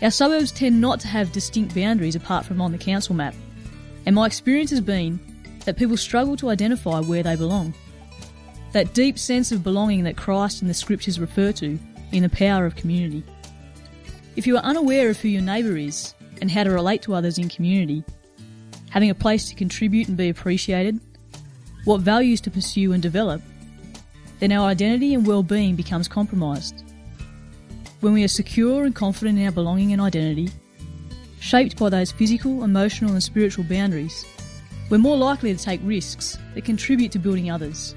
Our 0.00 0.10
suburbs 0.10 0.50
tend 0.50 0.80
not 0.80 0.98
to 1.00 1.08
have 1.08 1.30
distinct 1.30 1.74
boundaries 1.74 2.16
apart 2.16 2.46
from 2.46 2.62
on 2.62 2.72
the 2.72 2.78
council 2.78 3.14
map, 3.14 3.34
and 4.06 4.14
my 4.14 4.24
experience 4.24 4.70
has 4.70 4.80
been 4.80 5.20
that 5.66 5.76
people 5.76 5.98
struggle 5.98 6.38
to 6.38 6.48
identify 6.48 7.00
where 7.00 7.22
they 7.22 7.36
belong. 7.36 7.74
That 8.72 8.94
deep 8.94 9.18
sense 9.18 9.52
of 9.52 9.62
belonging 9.62 10.04
that 10.04 10.16
Christ 10.16 10.62
and 10.62 10.70
the 10.70 10.74
scriptures 10.74 11.20
refer 11.20 11.52
to 11.52 11.78
in 12.12 12.22
the 12.22 12.30
power 12.30 12.64
of 12.64 12.76
community. 12.76 13.24
If 14.36 14.46
you 14.46 14.56
are 14.56 14.64
unaware 14.64 15.10
of 15.10 15.20
who 15.20 15.28
your 15.28 15.42
neighbour 15.42 15.76
is 15.76 16.14
and 16.40 16.50
how 16.50 16.64
to 16.64 16.70
relate 16.70 17.02
to 17.02 17.12
others 17.12 17.36
in 17.36 17.50
community, 17.50 18.02
having 18.88 19.10
a 19.10 19.14
place 19.14 19.50
to 19.50 19.54
contribute 19.54 20.08
and 20.08 20.16
be 20.16 20.30
appreciated, 20.30 20.98
what 21.84 22.00
values 22.00 22.40
to 22.40 22.50
pursue 22.50 22.94
and 22.94 23.02
develop, 23.02 23.42
then 24.40 24.52
our 24.52 24.68
identity 24.68 25.14
and 25.14 25.26
well-being 25.26 25.76
becomes 25.76 26.08
compromised. 26.08 26.82
When 28.00 28.14
we 28.14 28.24
are 28.24 28.28
secure 28.28 28.84
and 28.84 28.94
confident 28.94 29.38
in 29.38 29.44
our 29.44 29.52
belonging 29.52 29.92
and 29.92 30.00
identity, 30.00 30.48
shaped 31.38 31.78
by 31.78 31.90
those 31.90 32.10
physical, 32.10 32.64
emotional 32.64 33.12
and 33.12 33.22
spiritual 33.22 33.64
boundaries, 33.64 34.24
we're 34.88 34.98
more 34.98 35.16
likely 35.16 35.54
to 35.54 35.62
take 35.62 35.80
risks 35.84 36.38
that 36.54 36.64
contribute 36.64 37.12
to 37.12 37.18
building 37.18 37.50
others. 37.50 37.94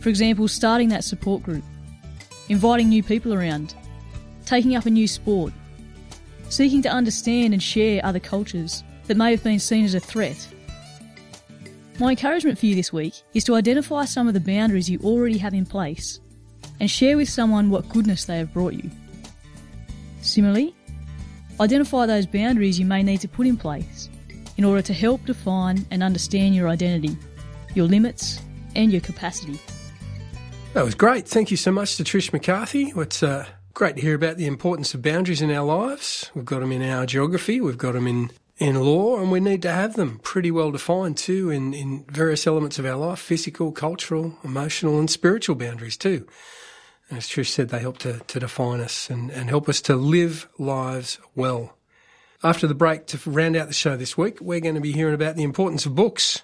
For 0.00 0.08
example, 0.08 0.48
starting 0.48 0.88
that 0.90 1.04
support 1.04 1.42
group, 1.42 1.64
inviting 2.48 2.88
new 2.88 3.02
people 3.02 3.32
around, 3.32 3.74
taking 4.44 4.74
up 4.74 4.86
a 4.86 4.90
new 4.90 5.06
sport, 5.06 5.52
seeking 6.48 6.82
to 6.82 6.88
understand 6.88 7.52
and 7.52 7.62
share 7.62 8.04
other 8.04 8.18
cultures 8.18 8.82
that 9.06 9.16
may 9.16 9.30
have 9.30 9.44
been 9.44 9.60
seen 9.60 9.84
as 9.84 9.94
a 9.94 10.00
threat. 10.00 10.48
My 12.00 12.12
encouragement 12.12 12.58
for 12.58 12.64
you 12.64 12.74
this 12.74 12.94
week 12.94 13.12
is 13.34 13.44
to 13.44 13.56
identify 13.56 14.06
some 14.06 14.26
of 14.26 14.32
the 14.32 14.40
boundaries 14.40 14.88
you 14.88 14.98
already 15.00 15.36
have 15.36 15.52
in 15.52 15.66
place 15.66 16.18
and 16.80 16.90
share 16.90 17.18
with 17.18 17.28
someone 17.28 17.68
what 17.68 17.90
goodness 17.90 18.24
they 18.24 18.38
have 18.38 18.54
brought 18.54 18.72
you. 18.72 18.90
Similarly, 20.22 20.74
identify 21.60 22.06
those 22.06 22.24
boundaries 22.24 22.80
you 22.80 22.86
may 22.86 23.02
need 23.02 23.20
to 23.20 23.28
put 23.28 23.46
in 23.46 23.58
place 23.58 24.08
in 24.56 24.64
order 24.64 24.80
to 24.80 24.94
help 24.94 25.26
define 25.26 25.84
and 25.90 26.02
understand 26.02 26.54
your 26.54 26.70
identity, 26.70 27.18
your 27.74 27.86
limits, 27.86 28.40
and 28.74 28.90
your 28.90 29.02
capacity. 29.02 29.60
That 30.72 30.86
was 30.86 30.94
great. 30.94 31.28
Thank 31.28 31.50
you 31.50 31.58
so 31.58 31.70
much 31.70 31.98
to 31.98 32.02
Trish 32.02 32.32
McCarthy. 32.32 32.94
It's 32.96 33.22
uh, 33.22 33.44
great 33.74 33.96
to 33.96 34.00
hear 34.00 34.14
about 34.14 34.38
the 34.38 34.46
importance 34.46 34.94
of 34.94 35.02
boundaries 35.02 35.42
in 35.42 35.50
our 35.50 35.66
lives. 35.66 36.30
We've 36.34 36.46
got 36.46 36.60
them 36.60 36.72
in 36.72 36.82
our 36.82 37.04
geography, 37.04 37.60
we've 37.60 37.76
got 37.76 37.92
them 37.92 38.06
in, 38.06 38.30
in 38.60 38.78
law, 38.78 39.18
and 39.18 39.32
we 39.32 39.40
need 39.40 39.62
to 39.62 39.72
have 39.72 39.96
them 39.96 40.20
pretty 40.22 40.50
well 40.50 40.70
defined 40.70 41.16
too 41.16 41.50
in, 41.50 41.72
in 41.72 42.04
various 42.04 42.46
elements 42.46 42.78
of 42.78 42.84
our 42.84 42.94
life 42.94 43.18
physical, 43.18 43.72
cultural, 43.72 44.38
emotional, 44.44 45.00
and 45.00 45.10
spiritual 45.10 45.56
boundaries 45.56 45.96
too. 45.96 46.26
And 47.08 47.18
as 47.18 47.26
Trish 47.26 47.48
said, 47.48 47.70
they 47.70 47.80
help 47.80 47.98
to, 47.98 48.20
to 48.20 48.38
define 48.38 48.80
us 48.80 49.10
and, 49.10 49.30
and 49.30 49.48
help 49.48 49.68
us 49.68 49.80
to 49.82 49.96
live 49.96 50.46
lives 50.58 51.18
well. 51.34 51.76
After 52.44 52.66
the 52.66 52.74
break, 52.74 53.06
to 53.08 53.30
round 53.30 53.56
out 53.56 53.66
the 53.66 53.74
show 53.74 53.96
this 53.96 54.16
week, 54.16 54.40
we're 54.40 54.60
going 54.60 54.76
to 54.76 54.80
be 54.80 54.92
hearing 54.92 55.14
about 55.14 55.36
the 55.36 55.42
importance 55.42 55.86
of 55.86 55.94
books 55.94 56.42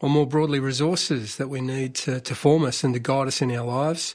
or 0.00 0.08
more 0.08 0.26
broadly, 0.26 0.60
resources 0.60 1.36
that 1.36 1.48
we 1.48 1.60
need 1.60 1.94
to, 1.94 2.20
to 2.20 2.34
form 2.34 2.64
us 2.64 2.84
and 2.84 2.94
to 2.94 3.00
guide 3.00 3.26
us 3.26 3.42
in 3.42 3.50
our 3.50 3.64
lives. 3.64 4.14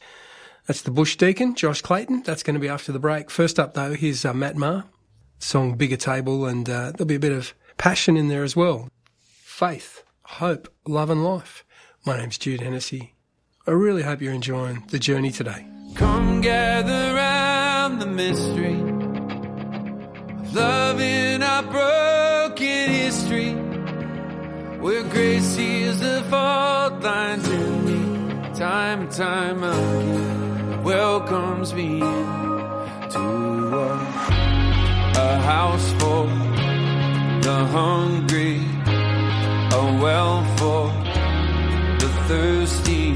That's 0.67 0.83
the 0.83 0.91
Bush 0.91 1.17
Deacon, 1.17 1.55
Josh 1.55 1.81
Clayton. 1.81 2.23
That's 2.23 2.43
going 2.43 2.53
to 2.53 2.59
be 2.59 2.69
after 2.69 2.91
the 2.91 2.99
break. 2.99 3.29
First 3.31 3.59
up, 3.59 3.73
though, 3.73 3.93
here's 3.93 4.23
uh, 4.23 4.33
Matt 4.33 4.55
Maher, 4.55 4.85
song 5.41 5.75
Bigger 5.75 5.97
Table, 5.97 6.45
and 6.45 6.69
uh, 6.69 6.91
there'll 6.91 7.05
be 7.05 7.15
a 7.15 7.19
bit 7.19 7.31
of 7.31 7.53
passion 7.77 8.15
in 8.15 8.27
there 8.27 8.43
as 8.43 8.55
well. 8.55 8.87
Faith, 9.19 10.03
hope, 10.23 10.73
love, 10.87 11.09
and 11.09 11.23
life. 11.23 11.65
My 12.05 12.17
name's 12.17 12.37
Jude 12.37 12.61
Hennessy. 12.61 13.15
I 13.67 13.71
really 13.71 14.03
hope 14.03 14.21
you're 14.21 14.33
enjoying 14.33 14.83
the 14.89 14.99
journey 14.99 15.31
today. 15.31 15.65
Come 15.95 16.41
gather 16.41 17.13
round 17.13 18.01
the 18.01 18.07
mystery 18.07 18.79
of 18.79 20.55
love 20.55 20.99
in 20.99 21.43
our 21.43 21.63
broken 21.63 22.89
history, 22.89 23.53
where 24.79 25.03
grace 25.03 25.43
sees 25.43 25.99
the 25.99 26.23
fault 26.29 27.03
lines 27.03 27.47
to 27.47 27.57
me, 27.57 28.55
time 28.55 29.01
and 29.01 29.11
time 29.11 29.63
again, 29.63 30.83
welcomes 30.83 31.73
me 31.73 32.01
in 32.01 33.09
to 33.11 34.30
house 35.41 35.91
for 35.93 36.25
the 37.41 37.65
hungry, 37.77 38.57
a 39.81 39.83
well 40.01 40.43
for 40.57 40.87
the 41.99 42.09
thirsty. 42.27 43.13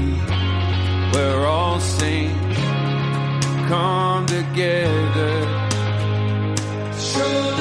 We're 1.12 1.46
all 1.46 1.80
saints, 1.80 2.58
come 3.68 4.26
together. 4.26 5.34
Sure. 6.98 7.55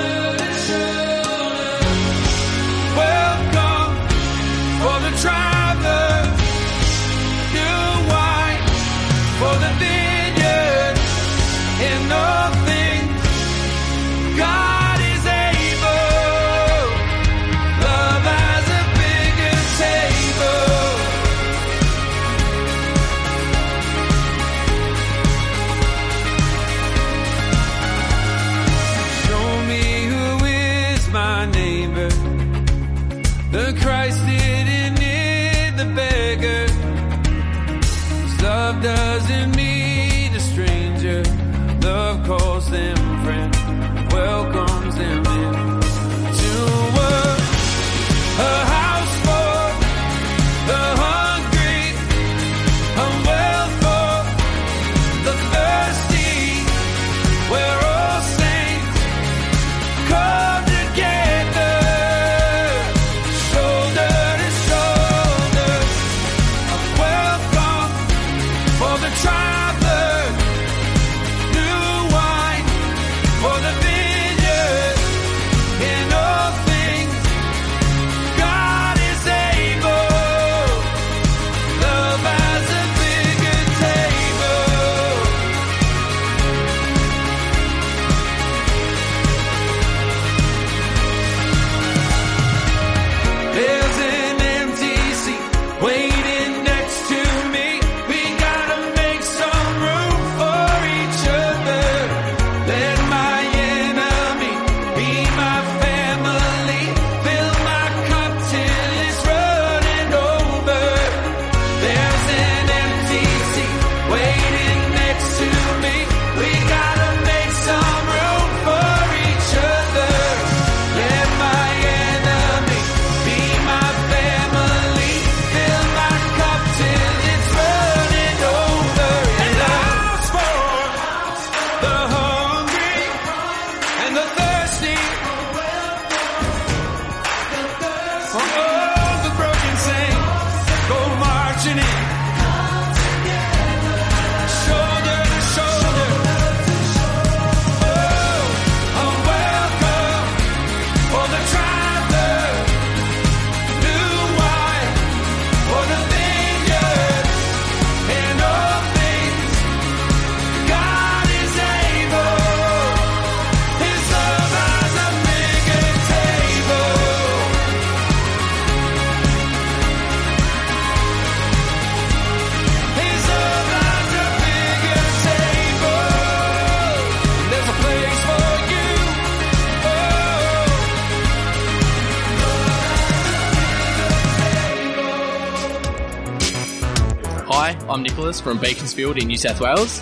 Nicholas 188.26 188.41
from 188.41 188.57
Beaconsfield 188.57 189.19
in 189.19 189.28
New 189.28 189.38
South 189.38 189.61
Wales, 189.61 190.01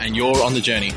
and 0.00 0.16
you're 0.16 0.42
on 0.42 0.54
the 0.54 0.60
journey. 0.60 0.92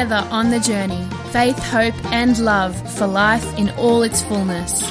Together 0.00 0.26
on 0.30 0.48
the 0.48 0.60
journey, 0.60 1.06
faith, 1.30 1.58
hope, 1.58 1.94
and 2.06 2.38
love 2.38 2.74
for 2.96 3.06
life 3.06 3.44
in 3.58 3.68
all 3.72 4.02
its 4.02 4.22
fullness. 4.22 4.82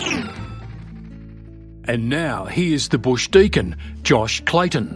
And 1.85 2.09
now 2.09 2.45
here's 2.45 2.89
the 2.89 2.99
Bush 2.99 3.27
Deacon, 3.27 3.75
Josh 4.03 4.39
Clayton. 4.45 4.93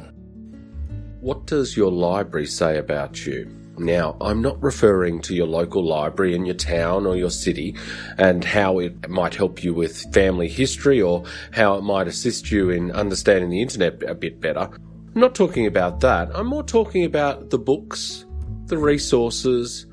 What 1.19 1.47
does 1.47 1.75
your 1.75 1.91
library 1.91 2.45
say 2.45 2.77
about 2.77 3.25
you? 3.25 3.51
Now, 3.79 4.15
I'm 4.21 4.39
not 4.39 4.61
referring 4.61 5.19
to 5.23 5.33
your 5.33 5.47
local 5.47 5.83
library 5.83 6.35
in 6.35 6.45
your 6.45 6.53
town 6.53 7.07
or 7.07 7.15
your 7.15 7.31
city 7.31 7.75
and 8.19 8.45
how 8.45 8.77
it 8.77 9.09
might 9.09 9.33
help 9.33 9.63
you 9.63 9.73
with 9.73 10.13
family 10.13 10.47
history 10.47 11.01
or 11.01 11.23
how 11.53 11.73
it 11.77 11.81
might 11.81 12.07
assist 12.07 12.51
you 12.51 12.69
in 12.69 12.91
understanding 12.91 13.49
the 13.49 13.63
internet 13.63 14.03
a 14.03 14.13
bit 14.13 14.39
better. 14.39 14.69
I'm 15.15 15.21
not 15.21 15.33
talking 15.33 15.65
about 15.65 16.01
that. 16.01 16.29
I'm 16.35 16.45
more 16.45 16.61
talking 16.61 17.03
about 17.03 17.49
the 17.49 17.57
books, 17.57 18.25
the 18.67 18.77
resources, 18.77 19.87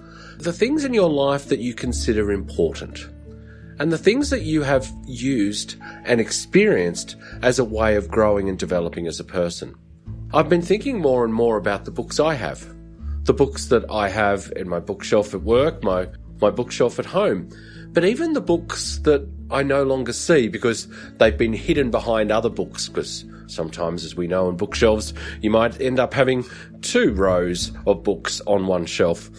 the 0.45 0.53
things 0.53 0.85
in 0.85 0.95
your 0.95 1.11
life 1.11 1.49
that 1.49 1.61
you 1.61 1.75
consider 1.75 2.33
important, 2.33 3.09
and 3.79 3.93
the 3.93 3.99
things 3.99 4.31
that 4.31 4.43
you 4.43 4.63
have 4.63 4.91
used 5.07 5.77
and 6.05 6.21
experienced 6.21 7.17
as 7.43 7.59
a 7.59 7.65
way 7.65 7.97
of 7.97 8.09
growing 8.09 8.49
and 8.49 8.59
developing 8.59 9.07
as 9.07 9.21
a 9.21 9.25
person. 9.25 9.75
I've 10.33 10.49
been 10.49 10.63
thinking 10.63 11.01
more 11.01 11.25
and 11.25 11.35
more 11.35 11.57
about 11.57 11.85
the 11.85 11.91
books 11.91 12.21
I 12.21 12.35
have, 12.35 12.67
the 13.25 13.35
books 13.35 13.67
that 13.67 13.91
I 13.91 14.09
have 14.09 14.53
in 14.57 14.69
my 14.69 14.81
bookshelf 14.81 15.35
at 15.35 15.43
work, 15.43 15.83
my, 15.83 16.09
my 16.41 16.51
bookshelf 16.51 16.99
at 16.99 17.07
home, 17.07 17.49
but 17.93 18.05
even 18.05 18.33
the 18.33 18.41
books 18.41 18.99
that 19.01 19.29
I 19.51 19.63
no 19.63 19.83
longer 19.83 20.13
see 20.13 20.49
because 20.49 20.87
they've 21.19 21.37
been 21.37 21.53
hidden 21.53 21.91
behind 21.91 22.31
other 22.31 22.49
books. 22.49 22.89
Because 22.89 23.25
sometimes, 23.47 24.05
as 24.05 24.15
we 24.15 24.29
know 24.29 24.49
in 24.49 24.57
bookshelves, 24.57 25.13
you 25.41 25.51
might 25.51 25.81
end 25.81 25.99
up 25.99 26.15
having 26.15 26.45
two 26.83 27.13
rows 27.13 27.73
of 27.87 28.05
books 28.05 28.41
on 28.47 28.67
one 28.67 28.87
shelf. 28.87 29.31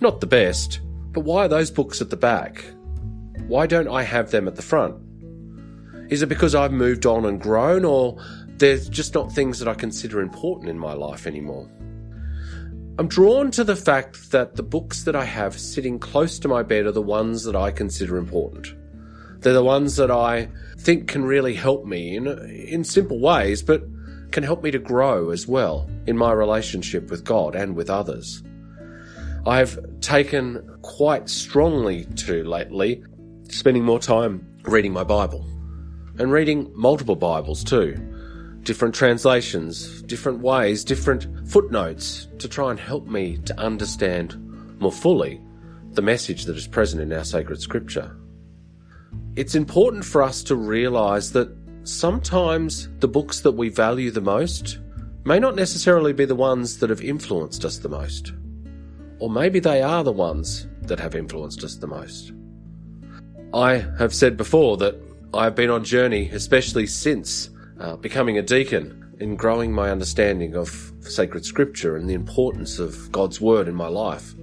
Not 0.00 0.20
the 0.20 0.26
best, 0.26 0.80
but 1.12 1.20
why 1.20 1.44
are 1.44 1.48
those 1.48 1.70
books 1.70 2.00
at 2.00 2.08
the 2.08 2.16
back? 2.16 2.64
Why 3.46 3.66
don't 3.66 3.88
I 3.88 4.02
have 4.02 4.30
them 4.30 4.48
at 4.48 4.56
the 4.56 4.62
front? 4.62 4.96
Is 6.10 6.22
it 6.22 6.28
because 6.28 6.54
I've 6.54 6.72
moved 6.72 7.04
on 7.04 7.26
and 7.26 7.40
grown, 7.40 7.84
or 7.84 8.16
there's 8.56 8.88
just 8.88 9.14
not 9.14 9.30
things 9.30 9.58
that 9.58 9.68
I 9.68 9.74
consider 9.74 10.20
important 10.20 10.70
in 10.70 10.78
my 10.78 10.94
life 10.94 11.26
anymore? 11.26 11.68
I'm 12.98 13.08
drawn 13.08 13.50
to 13.52 13.64
the 13.64 13.76
fact 13.76 14.30
that 14.30 14.56
the 14.56 14.62
books 14.62 15.04
that 15.04 15.14
I 15.14 15.24
have 15.24 15.58
sitting 15.58 15.98
close 15.98 16.38
to 16.40 16.48
my 16.48 16.62
bed 16.62 16.86
are 16.86 16.92
the 16.92 17.02
ones 17.02 17.44
that 17.44 17.56
I 17.56 17.70
consider 17.70 18.16
important. 18.16 18.74
They're 19.40 19.52
the 19.52 19.62
ones 19.62 19.96
that 19.96 20.10
I 20.10 20.48
think 20.78 21.08
can 21.08 21.24
really 21.24 21.54
help 21.54 21.84
me 21.84 22.16
in, 22.16 22.26
in 22.26 22.84
simple 22.84 23.20
ways, 23.20 23.62
but 23.62 23.82
can 24.32 24.44
help 24.44 24.62
me 24.62 24.70
to 24.70 24.78
grow 24.78 25.30
as 25.30 25.46
well 25.46 25.88
in 26.06 26.16
my 26.16 26.32
relationship 26.32 27.10
with 27.10 27.24
God 27.24 27.54
and 27.54 27.74
with 27.74 27.90
others. 27.90 28.42
I've 29.46 29.78
taken 30.00 30.78
quite 30.82 31.30
strongly 31.30 32.04
to 32.16 32.44
lately 32.44 33.02
spending 33.48 33.84
more 33.84 33.98
time 33.98 34.46
reading 34.64 34.92
my 34.92 35.02
Bible 35.02 35.46
and 36.18 36.30
reading 36.30 36.70
multiple 36.74 37.16
Bibles 37.16 37.64
too. 37.64 37.96
Different 38.64 38.94
translations, 38.94 40.02
different 40.02 40.40
ways, 40.40 40.84
different 40.84 41.48
footnotes 41.48 42.28
to 42.38 42.48
try 42.48 42.70
and 42.70 42.78
help 42.78 43.06
me 43.06 43.38
to 43.46 43.58
understand 43.58 44.36
more 44.78 44.92
fully 44.92 45.40
the 45.92 46.02
message 46.02 46.44
that 46.44 46.56
is 46.56 46.66
present 46.66 47.00
in 47.00 47.10
our 47.10 47.24
sacred 47.24 47.62
scripture. 47.62 48.14
It's 49.36 49.54
important 49.54 50.04
for 50.04 50.22
us 50.22 50.42
to 50.44 50.54
realize 50.54 51.32
that 51.32 51.50
sometimes 51.84 52.90
the 52.98 53.08
books 53.08 53.40
that 53.40 53.52
we 53.52 53.70
value 53.70 54.10
the 54.10 54.20
most 54.20 54.78
may 55.24 55.38
not 55.38 55.56
necessarily 55.56 56.12
be 56.12 56.26
the 56.26 56.34
ones 56.34 56.78
that 56.80 56.90
have 56.90 57.00
influenced 57.00 57.64
us 57.64 57.78
the 57.78 57.88
most. 57.88 58.32
Or 59.20 59.28
maybe 59.28 59.60
they 59.60 59.82
are 59.82 60.02
the 60.02 60.12
ones 60.12 60.66
that 60.82 60.98
have 60.98 61.14
influenced 61.14 61.62
us 61.62 61.76
the 61.76 61.86
most. 61.86 62.32
I 63.52 63.84
have 63.98 64.14
said 64.14 64.36
before 64.36 64.78
that 64.78 65.00
I've 65.34 65.54
been 65.54 65.70
on 65.70 65.84
journey, 65.84 66.30
especially 66.30 66.86
since 66.86 67.50
uh, 67.78 67.96
becoming 67.96 68.38
a 68.38 68.42
deacon, 68.42 68.96
in 69.20 69.36
growing 69.36 69.70
my 69.70 69.90
understanding 69.90 70.56
of 70.56 70.92
sacred 71.00 71.44
scripture 71.44 71.96
and 71.96 72.08
the 72.08 72.14
importance 72.14 72.78
of 72.78 73.12
God's 73.12 73.38
word 73.38 73.68
in 73.68 73.74
my 73.74 73.86
life. 73.86 74.34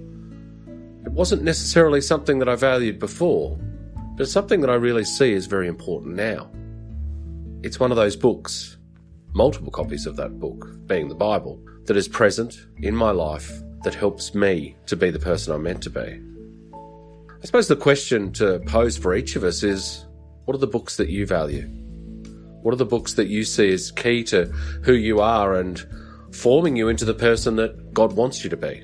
It 1.04 1.10
wasn't 1.10 1.42
necessarily 1.42 2.00
something 2.00 2.38
that 2.38 2.48
I 2.48 2.54
valued 2.54 3.00
before, 3.00 3.58
but 4.16 4.22
it's 4.22 4.32
something 4.32 4.60
that 4.60 4.70
I 4.70 4.74
really 4.74 5.04
see 5.04 5.34
as 5.34 5.46
very 5.46 5.66
important 5.66 6.14
now. 6.14 6.48
It's 7.64 7.80
one 7.80 7.90
of 7.90 7.96
those 7.96 8.14
books, 8.14 8.78
multiple 9.34 9.72
copies 9.72 10.06
of 10.06 10.14
that 10.16 10.38
book, 10.38 10.68
being 10.86 11.08
the 11.08 11.14
Bible, 11.16 11.60
that 11.86 11.96
is 11.96 12.06
present 12.06 12.56
in 12.82 12.94
my 12.94 13.10
life 13.10 13.50
that 13.82 13.94
helps 13.94 14.34
me 14.34 14.76
to 14.86 14.96
be 14.96 15.10
the 15.10 15.18
person 15.18 15.52
I'm 15.52 15.62
meant 15.62 15.82
to 15.84 15.90
be. 15.90 16.20
I 17.40 17.46
suppose 17.46 17.68
the 17.68 17.76
question 17.76 18.32
to 18.34 18.58
pose 18.66 18.96
for 18.96 19.14
each 19.14 19.36
of 19.36 19.44
us 19.44 19.62
is 19.62 20.04
what 20.44 20.54
are 20.54 20.58
the 20.58 20.66
books 20.66 20.96
that 20.96 21.08
you 21.08 21.26
value? 21.26 21.68
What 22.62 22.74
are 22.74 22.78
the 22.78 22.84
books 22.84 23.14
that 23.14 23.28
you 23.28 23.44
see 23.44 23.72
as 23.72 23.92
key 23.92 24.24
to 24.24 24.46
who 24.82 24.94
you 24.94 25.20
are 25.20 25.54
and 25.54 25.86
forming 26.32 26.74
you 26.74 26.88
into 26.88 27.04
the 27.04 27.14
person 27.14 27.56
that 27.56 27.94
God 27.94 28.14
wants 28.14 28.42
you 28.42 28.50
to 28.50 28.56
be? 28.56 28.82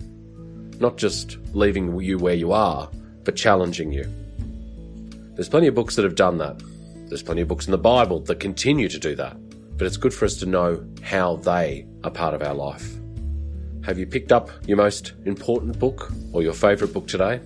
Not 0.78 0.97
just 0.97 1.38
leaving 1.53 1.99
you 2.01 2.18
where 2.18 2.34
you 2.34 2.53
are, 2.53 2.88
but 3.24 3.34
challenging 3.34 3.92
you. 3.92 4.09
There's 5.34 5.49
plenty 5.49 5.66
of 5.66 5.74
books 5.74 5.97
that 5.97 6.05
have 6.05 6.14
done 6.14 6.38
that. 6.38 6.62
There's 7.09 7.22
plenty 7.22 7.40
of 7.40 7.49
books 7.49 7.66
in 7.66 7.72
the 7.72 7.78
Bible 7.78 8.20
that 8.20 8.38
continue 8.38 8.88
to 8.88 8.99
do 8.99 9.16
that. 9.16 9.36
But 9.76 9.88
it's 9.88 9.97
good 9.97 10.14
for 10.14 10.24
us 10.24 10.36
to 10.36 10.47
know 10.47 10.86
how 11.03 11.36
they 11.36 11.86
are 12.05 12.11
part 12.11 12.34
of 12.34 12.42
our 12.42 12.55
life. 12.55 12.88
Have 13.85 13.99
you 13.99 14.07
picked 14.07 14.32
up 14.32 14.49
your 14.66 14.78
most 14.78 15.12
important 15.26 15.78
book 15.78 16.11
or 16.32 16.43
your 16.43 16.55
favourite 16.55 16.95
book 16.95 17.07
today? 17.07 17.39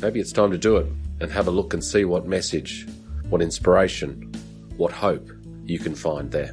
Maybe 0.00 0.20
it's 0.20 0.30
time 0.30 0.52
to 0.52 0.58
do 0.58 0.76
it 0.76 0.86
and 1.20 1.28
have 1.32 1.48
a 1.48 1.50
look 1.50 1.74
and 1.74 1.84
see 1.84 2.04
what 2.04 2.24
message, 2.24 2.86
what 3.30 3.42
inspiration, 3.42 4.32
what 4.76 4.92
hope 4.92 5.28
you 5.64 5.80
can 5.80 5.96
find 5.96 6.30
there. 6.30 6.52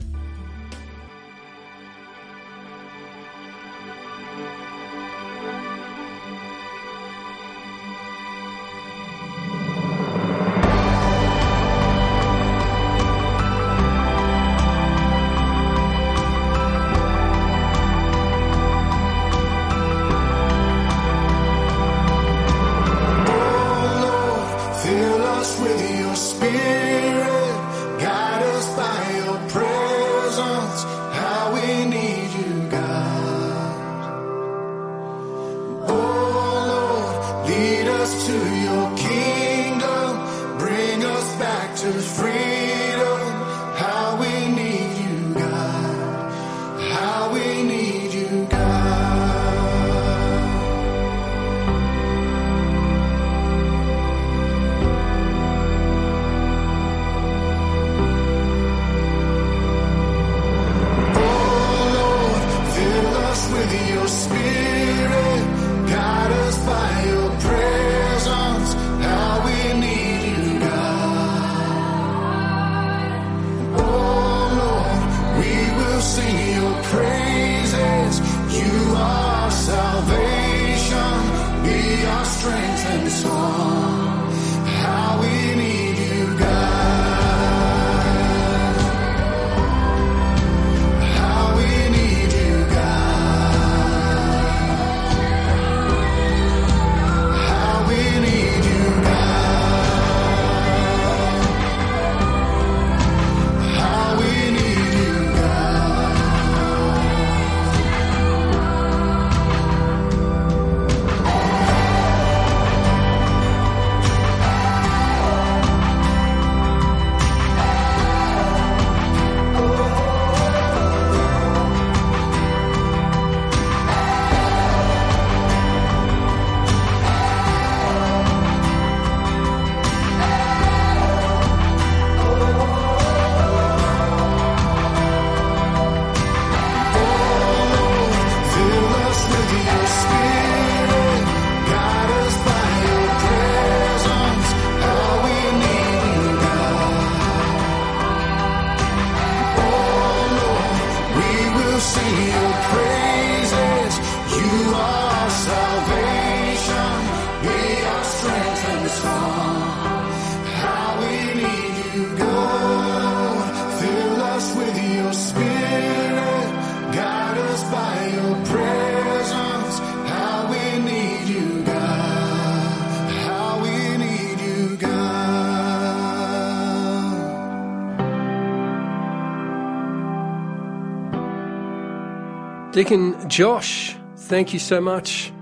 Deacon 182.78 183.28
Josh, 183.28 183.96
thank 184.16 184.54
you 184.54 184.60
so 184.60 184.80
much. 184.80 185.34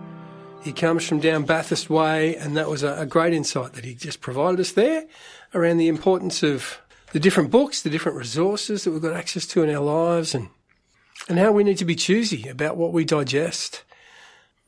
He 0.64 0.72
comes 0.72 1.06
from 1.06 1.20
down 1.20 1.44
Bathurst 1.44 1.90
Way, 1.90 2.38
and 2.38 2.56
that 2.56 2.70
was 2.70 2.82
a, 2.82 2.94
a 2.94 3.06
great 3.06 3.34
insight 3.34 3.74
that 3.74 3.84
he 3.84 3.94
just 3.94 4.22
provided 4.22 4.58
us 4.62 4.72
there 4.72 5.04
around 5.54 5.76
the 5.76 5.90
importance 5.90 6.44
of 6.44 6.80
the 7.12 7.20
different 7.20 7.52
books, 7.52 7.82
the 7.82 7.90
different 7.90 8.18
resources 8.18 8.86
that 8.86 8.92
we've 8.92 9.02
got 9.02 9.18
access 9.18 9.46
to 9.48 9.64
in 9.64 9.76
our 9.76 9.84
lives, 9.84 10.34
and 10.34 10.48
and 11.28 11.38
how 11.38 11.52
we 11.52 11.66
need 11.66 11.78
to 11.80 11.84
be 11.84 11.94
choosy 11.94 12.48
about 12.48 12.78
what 12.78 12.94
we 12.94 13.04
digest. 13.04 13.84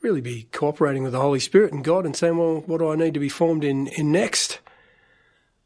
Really 0.02 0.20
be 0.20 0.42
cooperating 0.52 1.02
with 1.02 1.12
the 1.12 1.20
Holy 1.20 1.40
Spirit 1.40 1.72
and 1.72 1.82
God 1.82 2.04
and 2.04 2.14
saying, 2.14 2.36
well, 2.36 2.60
what 2.66 2.80
do 2.80 2.90
I 2.90 2.96
need 2.96 3.14
to 3.14 3.20
be 3.20 3.30
formed 3.30 3.64
in, 3.64 3.86
in 3.86 4.12
next? 4.12 4.58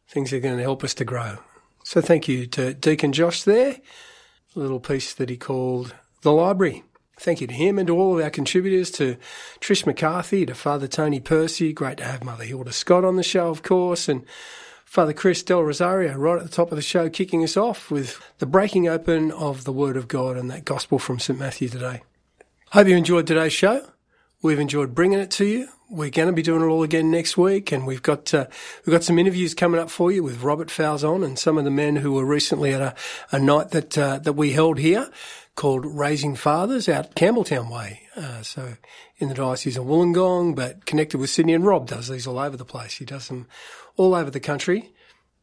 Things 0.06 0.30
that 0.30 0.36
are 0.36 0.40
going 0.40 0.56
to 0.56 0.62
help 0.62 0.84
us 0.84 0.94
to 0.94 1.04
grow. 1.04 1.38
So 1.82 2.00
thank 2.00 2.28
you 2.28 2.46
to 2.46 2.74
Deacon 2.74 3.12
Josh 3.12 3.42
there. 3.42 3.80
A 4.54 4.60
little 4.60 4.78
piece 4.78 5.12
that 5.14 5.30
he 5.30 5.36
called 5.36 5.96
The 6.20 6.30
Library. 6.30 6.84
Thank 7.22 7.40
you 7.40 7.46
to 7.46 7.54
him 7.54 7.78
and 7.78 7.86
to 7.86 7.96
all 7.96 8.18
of 8.18 8.24
our 8.24 8.30
contributors, 8.30 8.90
to 8.92 9.16
Trish 9.60 9.86
McCarthy, 9.86 10.44
to 10.44 10.56
Father 10.56 10.88
Tony 10.88 11.20
Percy. 11.20 11.72
Great 11.72 11.98
to 11.98 12.04
have 12.04 12.24
Mother 12.24 12.42
Hilda 12.42 12.72
Scott 12.72 13.04
on 13.04 13.14
the 13.14 13.22
show, 13.22 13.48
of 13.48 13.62
course, 13.62 14.08
and 14.08 14.26
Father 14.84 15.12
Chris 15.12 15.40
Del 15.44 15.62
Rosario 15.62 16.14
right 16.16 16.38
at 16.38 16.42
the 16.42 16.50
top 16.54 16.72
of 16.72 16.76
the 16.76 16.82
show, 16.82 17.08
kicking 17.08 17.44
us 17.44 17.56
off 17.56 17.92
with 17.92 18.20
the 18.38 18.46
breaking 18.46 18.88
open 18.88 19.30
of 19.30 19.62
the 19.62 19.72
Word 19.72 19.96
of 19.96 20.08
God 20.08 20.36
and 20.36 20.50
that 20.50 20.64
Gospel 20.64 20.98
from 20.98 21.20
St 21.20 21.38
Matthew 21.38 21.68
today. 21.68 22.02
Hope 22.72 22.88
you 22.88 22.96
enjoyed 22.96 23.28
today's 23.28 23.52
show. 23.52 23.86
We've 24.42 24.58
enjoyed 24.58 24.92
bringing 24.92 25.20
it 25.20 25.30
to 25.32 25.46
you. 25.46 25.68
We're 25.88 26.10
going 26.10 26.26
to 26.26 26.32
be 26.32 26.42
doing 26.42 26.62
it 26.62 26.66
all 26.66 26.82
again 26.82 27.10
next 27.10 27.36
week, 27.36 27.70
and 27.70 27.86
we've 27.86 28.02
got 28.02 28.34
uh, 28.34 28.46
we've 28.84 28.92
got 28.92 29.04
some 29.04 29.18
interviews 29.18 29.54
coming 29.54 29.80
up 29.80 29.90
for 29.90 30.10
you 30.10 30.24
with 30.24 30.42
Robert 30.42 30.68
Falzon 30.68 31.24
and 31.24 31.38
some 31.38 31.58
of 31.58 31.64
the 31.64 31.70
men 31.70 31.96
who 31.96 32.12
were 32.12 32.24
recently 32.24 32.72
at 32.72 32.80
a, 32.80 32.94
a 33.30 33.38
night 33.38 33.70
that 33.70 33.96
uh, 33.96 34.18
that 34.18 34.32
we 34.32 34.52
held 34.52 34.78
here 34.78 35.08
called 35.54 35.84
Raising 35.84 36.34
Fathers 36.34 36.88
out 36.88 37.14
Campbelltown 37.14 37.70
Way. 37.70 38.02
Uh, 38.16 38.42
so 38.42 38.74
in 39.18 39.28
the 39.28 39.34
diocese 39.34 39.76
of 39.76 39.84
Wollongong, 39.84 40.54
but 40.54 40.86
connected 40.86 41.18
with 41.18 41.30
Sydney. 41.30 41.54
And 41.54 41.64
Rob 41.64 41.86
does 41.86 42.08
these 42.08 42.26
all 42.26 42.38
over 42.38 42.56
the 42.56 42.64
place. 42.64 42.98
He 42.98 43.04
does 43.04 43.28
them 43.28 43.46
all 43.96 44.14
over 44.14 44.30
the 44.30 44.40
country, 44.40 44.92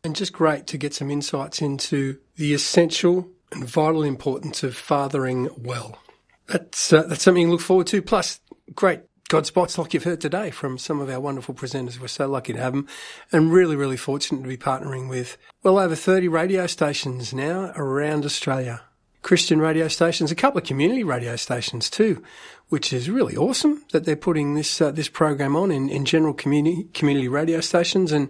and 0.04 0.16
just 0.16 0.34
great 0.34 0.68
to 0.68 0.78
get 0.78 0.94
some 0.94 1.12
insights 1.12 1.62
into 1.62 2.18
the 2.36 2.54
essential 2.54 3.28
and 3.52 3.66
vital 3.66 4.04
importance 4.04 4.64
of 4.64 4.76
fathering 4.76 5.50
well. 5.58 6.00
That's 6.48 6.92
uh, 6.92 7.04
that's 7.04 7.24
something 7.24 7.48
to 7.48 7.52
look 7.52 7.62
forward 7.62 7.88
to. 7.88 8.02
Plus, 8.02 8.40
great 8.74 9.02
God 9.30 9.46
spots 9.46 9.78
like 9.78 9.94
you've 9.94 10.06
heard 10.06 10.22
today 10.22 10.50
from 10.50 10.80
some 10.80 11.00
of 11.00 11.10
our 11.10 11.20
wonderful 11.20 11.54
presenters. 11.54 12.00
We're 12.00 12.08
so 12.08 12.28
lucky 12.28 12.54
to 12.54 12.60
have 12.60 12.74
them 12.74 12.88
and 13.32 13.54
really, 13.54 13.76
really 13.76 13.98
fortunate 13.98 14.42
to 14.42 14.48
be 14.48 14.58
partnering 14.58 15.08
with 15.08 15.38
well 15.62 15.78
over 15.78 15.96
30 15.96 16.28
radio 16.28 16.66
stations 16.66 17.32
now 17.32 17.72
around 17.76 18.26
Australia. 18.26 18.82
Christian 19.22 19.60
radio 19.60 19.88
stations, 19.88 20.32
a 20.32 20.36
couple 20.36 20.60
of 20.60 20.68
community 20.68 21.04
radio 21.04 21.36
stations 21.36 21.90
too, 21.90 22.24
which 22.70 22.94
is 22.94 23.10
really 23.10 23.36
awesome 23.36 23.84
that 23.92 24.06
they're 24.06 24.16
putting 24.16 24.56
this 24.56 24.82
uh, 24.82 24.92
this 24.92 25.10
program 25.10 25.56
on 25.56 25.72
in, 25.72 25.90
in 25.90 26.06
general 26.06 26.34
community 26.34 26.88
community 26.94 27.28
radio 27.28 27.60
stations, 27.60 28.12
and 28.12 28.30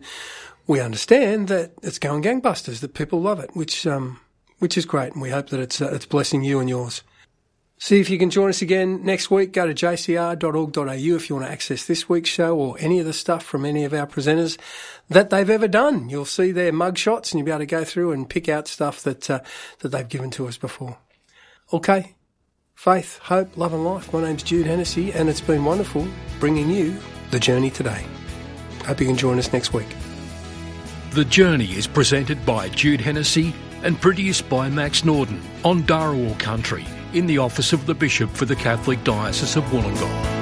we 0.68 0.80
understand 0.80 1.48
that 1.48 1.74
it's 1.84 2.00
going 2.00 2.24
gangbusters, 2.24 2.80
that 2.80 2.94
people 2.94 3.22
love 3.22 3.40
it, 3.40 3.56
which 3.56 3.86
um, 3.86 4.20
which 4.60 4.78
is 4.78 4.86
great, 4.86 5.14
and 5.14 5.22
we 5.22 5.30
hope 5.30 5.50
that 5.50 5.60
it's 5.60 5.82
uh, 5.82 5.92
it's 5.94 6.06
blessing 6.06 6.44
you 6.44 6.60
and 6.60 6.70
yours. 6.70 7.04
See 7.82 8.02
if 8.02 8.10
you 8.10 8.20
can 8.20 8.30
join 8.30 8.50
us 8.50 8.62
again 8.62 9.06
next 9.06 9.32
week. 9.32 9.54
Go 9.54 9.66
to 9.66 9.74
jcr.org.au 9.74 11.16
if 11.16 11.30
you 11.30 11.36
want 11.36 11.48
to 11.48 11.52
access 11.52 11.86
this 11.86 12.10
week's 12.10 12.30
show 12.30 12.58
or 12.58 12.76
any 12.78 13.00
of 13.00 13.06
the 13.06 13.14
stuff 13.14 13.42
from 13.42 13.64
any 13.64 13.86
of 13.86 13.94
our 13.94 14.06
presenters 14.06 14.60
that 15.08 15.30
they've 15.30 15.50
ever 15.50 15.68
done. 15.70 16.10
You'll 16.10 16.26
see 16.26 16.52
their 16.52 16.74
mugshots 16.74 17.32
and 17.32 17.40
you'll 17.40 17.46
be 17.46 17.52
able 17.52 17.60
to 17.60 17.66
go 17.66 17.86
through 17.86 18.12
and 18.12 18.30
pick 18.30 18.50
out 18.50 18.68
stuff 18.68 19.02
that, 19.04 19.30
uh, 19.30 19.40
that 19.80 19.90
they've 19.90 20.08
given 20.08 20.30
to 20.32 20.46
us 20.46 20.58
before. 20.58 20.98
Okay. 21.72 22.16
Faith, 22.76 23.18
hope, 23.20 23.56
love 23.56 23.74
and 23.74 23.86
life. 23.86 24.12
My 24.12 24.24
name's 24.24 24.44
Jude 24.44 24.68
Hennessy 24.68 25.14
and 25.14 25.30
it's 25.30 25.42
been 25.42 25.64
wonderful 25.64 26.06
bringing 26.42 26.70
you 26.70 26.98
the 27.32 27.40
journey 27.40 27.70
today. 27.70 28.06
Hope 28.86 29.00
you 29.00 29.08
can 29.08 29.18
join 29.18 29.40
us 29.40 29.54
next 29.54 29.72
week. 29.72 29.88
The 31.12 31.26
Journey 31.26 31.72
is 31.72 31.88
presented 31.88 32.46
by 32.46 32.68
Jude 32.70 33.00
Hennessy 33.00 33.56
and 33.84 34.00
produced 34.00 34.50
by 34.50 34.70
Max 34.70 35.06
Norden 35.06 35.42
on 35.64 35.84
Darawal 35.84 36.38
Country 36.40 36.86
in 37.14 37.26
the 37.28 37.38
office 37.38 37.74
of 37.74 37.86
the 37.86 37.93
Bishop 37.93 38.30
for 38.32 38.45
the 38.45 38.55
Catholic 38.55 39.03
Diocese 39.03 39.55
of 39.55 39.64
Wollongong. 39.66 40.39